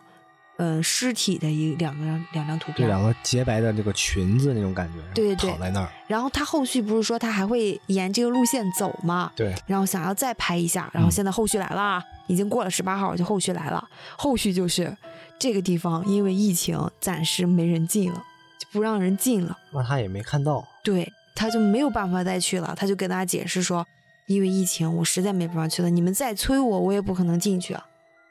[0.57, 2.77] 呃，尸体的一两个两张图片。
[2.77, 5.89] 这两个洁白的这个裙子那种感觉，对对对躺在那儿。
[6.07, 9.33] 然后他后续不是说他还会沿这个路线走吗？
[9.35, 13.89] 对，然后想要再拍一下，然后现在后续来了啊，已经过了十八号，就后续来了。
[14.19, 14.95] 后续就是
[15.41, 18.23] 这个地方因为疫情暂时没人进了，
[18.61, 19.57] 就不让人进了。
[19.73, 20.63] 那他也没看到。
[20.85, 23.87] 对，他就没有办法再去了，他就跟大家解释说，
[24.27, 27.87] 因为疫情我实在没办法去了，你们再催我，我也不可能进去啊。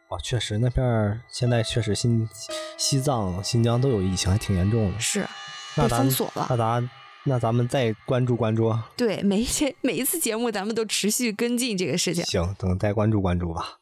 [0.10, 2.30] 哦，确实那片儿现在确实新
[2.78, 4.99] 西藏、新疆都有疫情，还挺严重的。
[4.99, 5.28] 是，
[5.76, 6.89] 被封锁了那咱
[7.24, 8.72] 那咱们再关注关注。
[8.95, 12.24] 对，每一节每一次节目咱们都持续跟进这个事情。
[12.26, 13.80] 行，等再关注关注吧。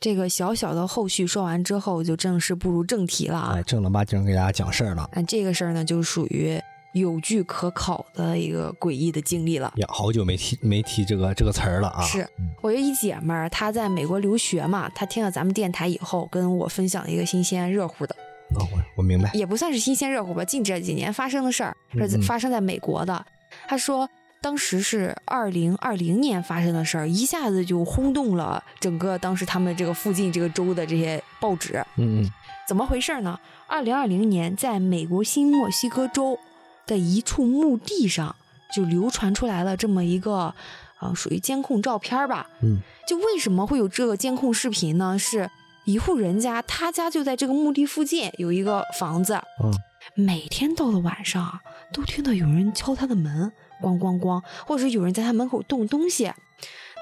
[0.00, 3.52] 这个小小的后续说完之后，就正式步入正题了啊。
[3.56, 5.08] 哎，正儿八经给大家讲事儿了。
[5.14, 6.60] 那这个事儿呢，就属于
[6.92, 9.72] 有据可考的一个诡异的经历了。
[9.76, 12.02] 呀，好久没提没提这个这个词儿了啊。
[12.02, 12.28] 是
[12.60, 18.14] 我有一姐们儿，她在美国留学嘛，她听了咱们电台以后，跟我分享了一个新鲜热乎的，
[18.56, 19.30] 哦，我我明白。
[19.32, 21.74] 也不算是新鲜热乎吧，近这几年发生的事儿，
[22.06, 23.24] 是发生在美国的。
[23.66, 24.06] 她说，
[24.44, 31.82] 当时是二零二零年发生的事儿，一下子就轰动了整个当时他们这个附近这个州的这些报纸。
[31.96, 32.30] 嗯嗯，
[32.68, 33.40] 怎么回事呢？
[33.66, 36.38] 二零二零年，在美国新墨西哥州
[36.86, 38.36] 的一处墓地上，
[38.76, 40.54] 就流传出来了这么一个，
[40.98, 42.46] 啊，属于监控照片吧。
[42.60, 45.18] 嗯，就为什么会有这个监控视频呢？
[45.18, 45.48] 是
[45.86, 49.72] 一户人家，他家就在这个墓地附近有一个房子，嗯，
[50.14, 51.60] 每天到了晚上
[51.94, 53.50] 都听到有人敲他的门，
[53.82, 56.32] 咣咣咣，或者是有人在他门口动东西。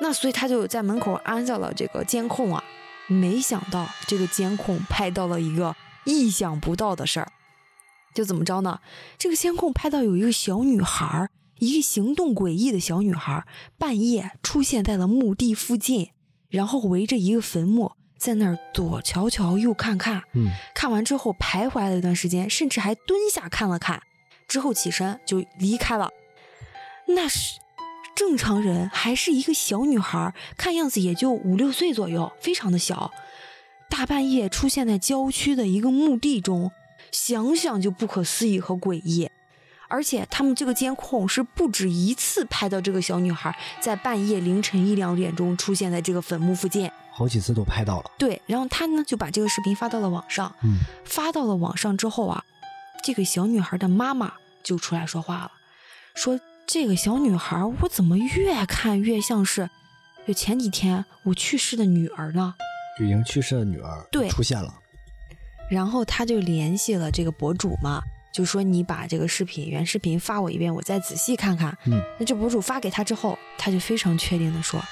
[0.00, 2.62] 那所以他就在门口安下了这个监控啊。
[3.08, 7.30] 没想到这个监控拍到了一个意想不到的事儿，
[8.14, 8.80] 就怎么着呢？
[9.18, 13.46] 这个监控拍到有一个小女孩儿，一个行动诡异的小女孩儿，
[13.76, 16.10] 半夜出现在了墓地附近，
[16.48, 24.00] 然后围着一个坟墓，在那儿左瞧瞧右看看，嗯，看完之后徘徊了一段时间，甚至还蹲下看了看，
[24.48, 26.08] 之后起身就离开了。
[27.08, 27.60] 那是
[28.14, 33.12] 正常人，还是一个小女孩，看样子也就五六岁左右，非常的小。
[33.88, 36.70] 大半夜出现在郊区的一个墓地中，
[37.10, 39.30] 想想就不可思议和诡异。
[39.88, 46.90] 而且他们这个监控是不止一次拍到这个小女孩在半夜凌晨一两点钟出现在这个坟墓附近。
[47.10, 48.10] 好几次都拍到了。
[48.16, 50.50] 对，然后他呢就把这个视频发到了网上。
[50.62, 52.42] 嗯，发到了网上之后啊，
[53.04, 54.32] 这个小女孩的妈妈
[54.62, 55.52] 就出来说话了，
[56.14, 59.68] 说这个小女孩我怎么越看越像是，
[60.26, 62.54] 就前几天我去世的女儿呢？
[62.98, 64.74] 就已经去世的女儿对出现了。
[65.70, 68.02] 然后他就联系了这个博主嘛，
[68.32, 71.76] 就说你把这个视频原视频发我一遍，我再仔细看看。
[71.86, 74.82] 嗯，那这博主发给他之后，他就非常确定的说，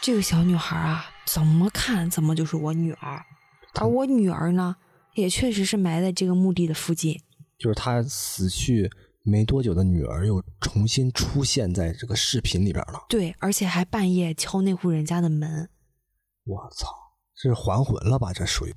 [0.00, 3.24] 这个小女孩啊，怎么看怎么就是我女儿，
[3.74, 4.76] 而我女儿呢，
[5.14, 7.20] 也确实是埋在这个墓地的附近。
[7.58, 8.90] 就是她死去
[9.26, 13.04] 没多久的女儿又重新出现在这个视频里边了。
[13.08, 15.68] 对，而且还半夜敲那户人家的门。
[16.44, 16.86] 我操，
[17.34, 18.32] 这是还魂了吧？
[18.32, 18.74] 这属于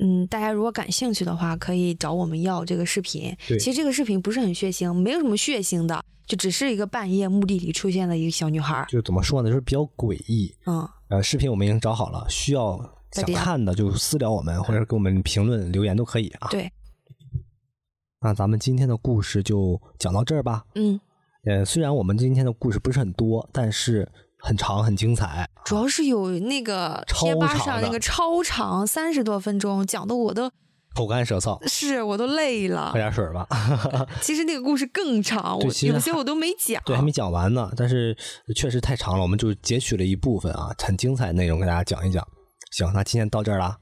[0.00, 3.32] 嗯，大家如果感兴趣的话，可以找我们要这个视频。
[3.46, 8.84] 对其实这个视频不是很血腥，没有什么血腥的，就只是一个半夜墓地里出现的一个小女孩。
[8.88, 9.48] 就怎么说呢？
[9.48, 10.52] 就是比较诡异。
[10.66, 12.76] 嗯，呃，视频我们已经找好了，需要
[13.12, 16.48] 想看的就私聊我们，或者给我们评论留言都可以啊。
[16.50, 16.68] 对，
[18.24, 20.64] 那咱们今天的故事就讲到这儿吧。
[20.76, 20.98] 嗯，
[21.44, 25.46] 呃，虽然我们今天的故事不是很多，但是很长很精彩。
[25.62, 30.50] 主要是有那个贴吧上那个超长三十多分钟，讲的我都
[30.94, 32.94] 口干舌燥，是我都累了喝。
[32.94, 33.46] 点水吧。
[34.22, 36.82] 其实那个故事更长，我有些我都没讲。
[36.86, 38.16] 对，还没讲完呢，但是
[38.56, 42.26] 确实太长了，我们就截取了一部分啊，很精彩的内容给大家讲一讲。
[42.70, 43.76] 行，那今天到这儿了。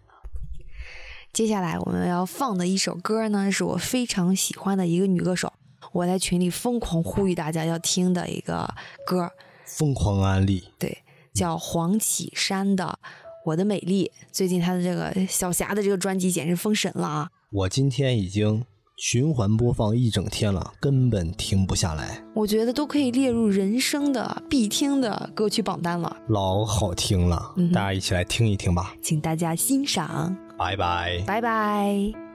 [1.32, 5.50] 接下来我们要放的一首歌呢，是我非常喜欢的一个女歌手，
[5.90, 8.68] 我在群里疯狂呼吁大家要听的一个
[9.06, 9.30] 歌，
[9.64, 10.98] 疯狂安利，对，
[11.32, 12.84] 叫黄绮珊的
[13.46, 14.12] 《我的美丽》。
[14.30, 17.30] 最近她的这个小霞的这个专辑简直封神了啊！
[17.50, 18.62] 我今天已经
[18.98, 28.94] 循环播放一整天了，根本停不下来，我觉得都可以列入人生的必听的歌曲榜单了，老好听了，嗯大家一起来听一听吧。
[29.00, 31.24] 请大家欣赏，拜拜。
[31.26, 32.31] 拜拜。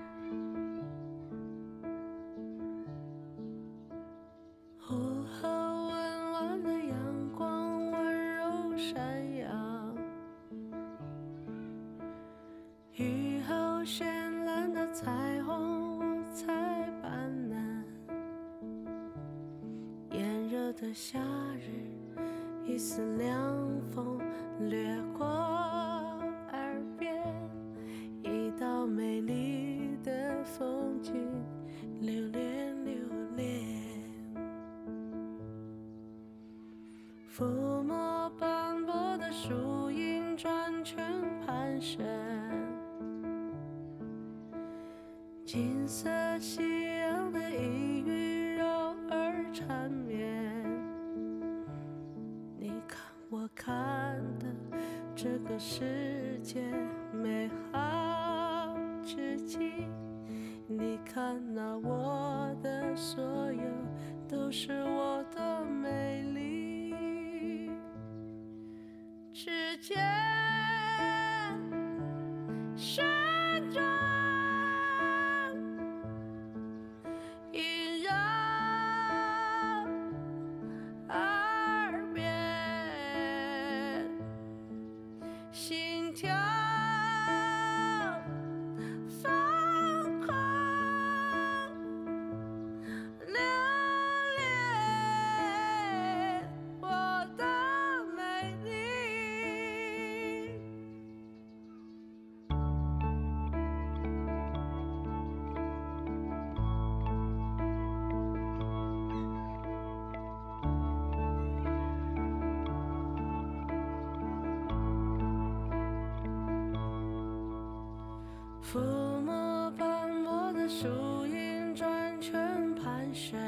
[118.70, 118.80] 抚
[119.22, 123.40] 摸斑驳的树影转圈盘旋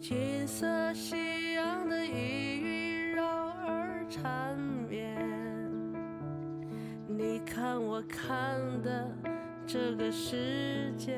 [0.00, 5.16] 金色夕阳的呓语绕耳缠绵
[7.06, 9.08] 你看我看的
[9.64, 11.16] 这个世界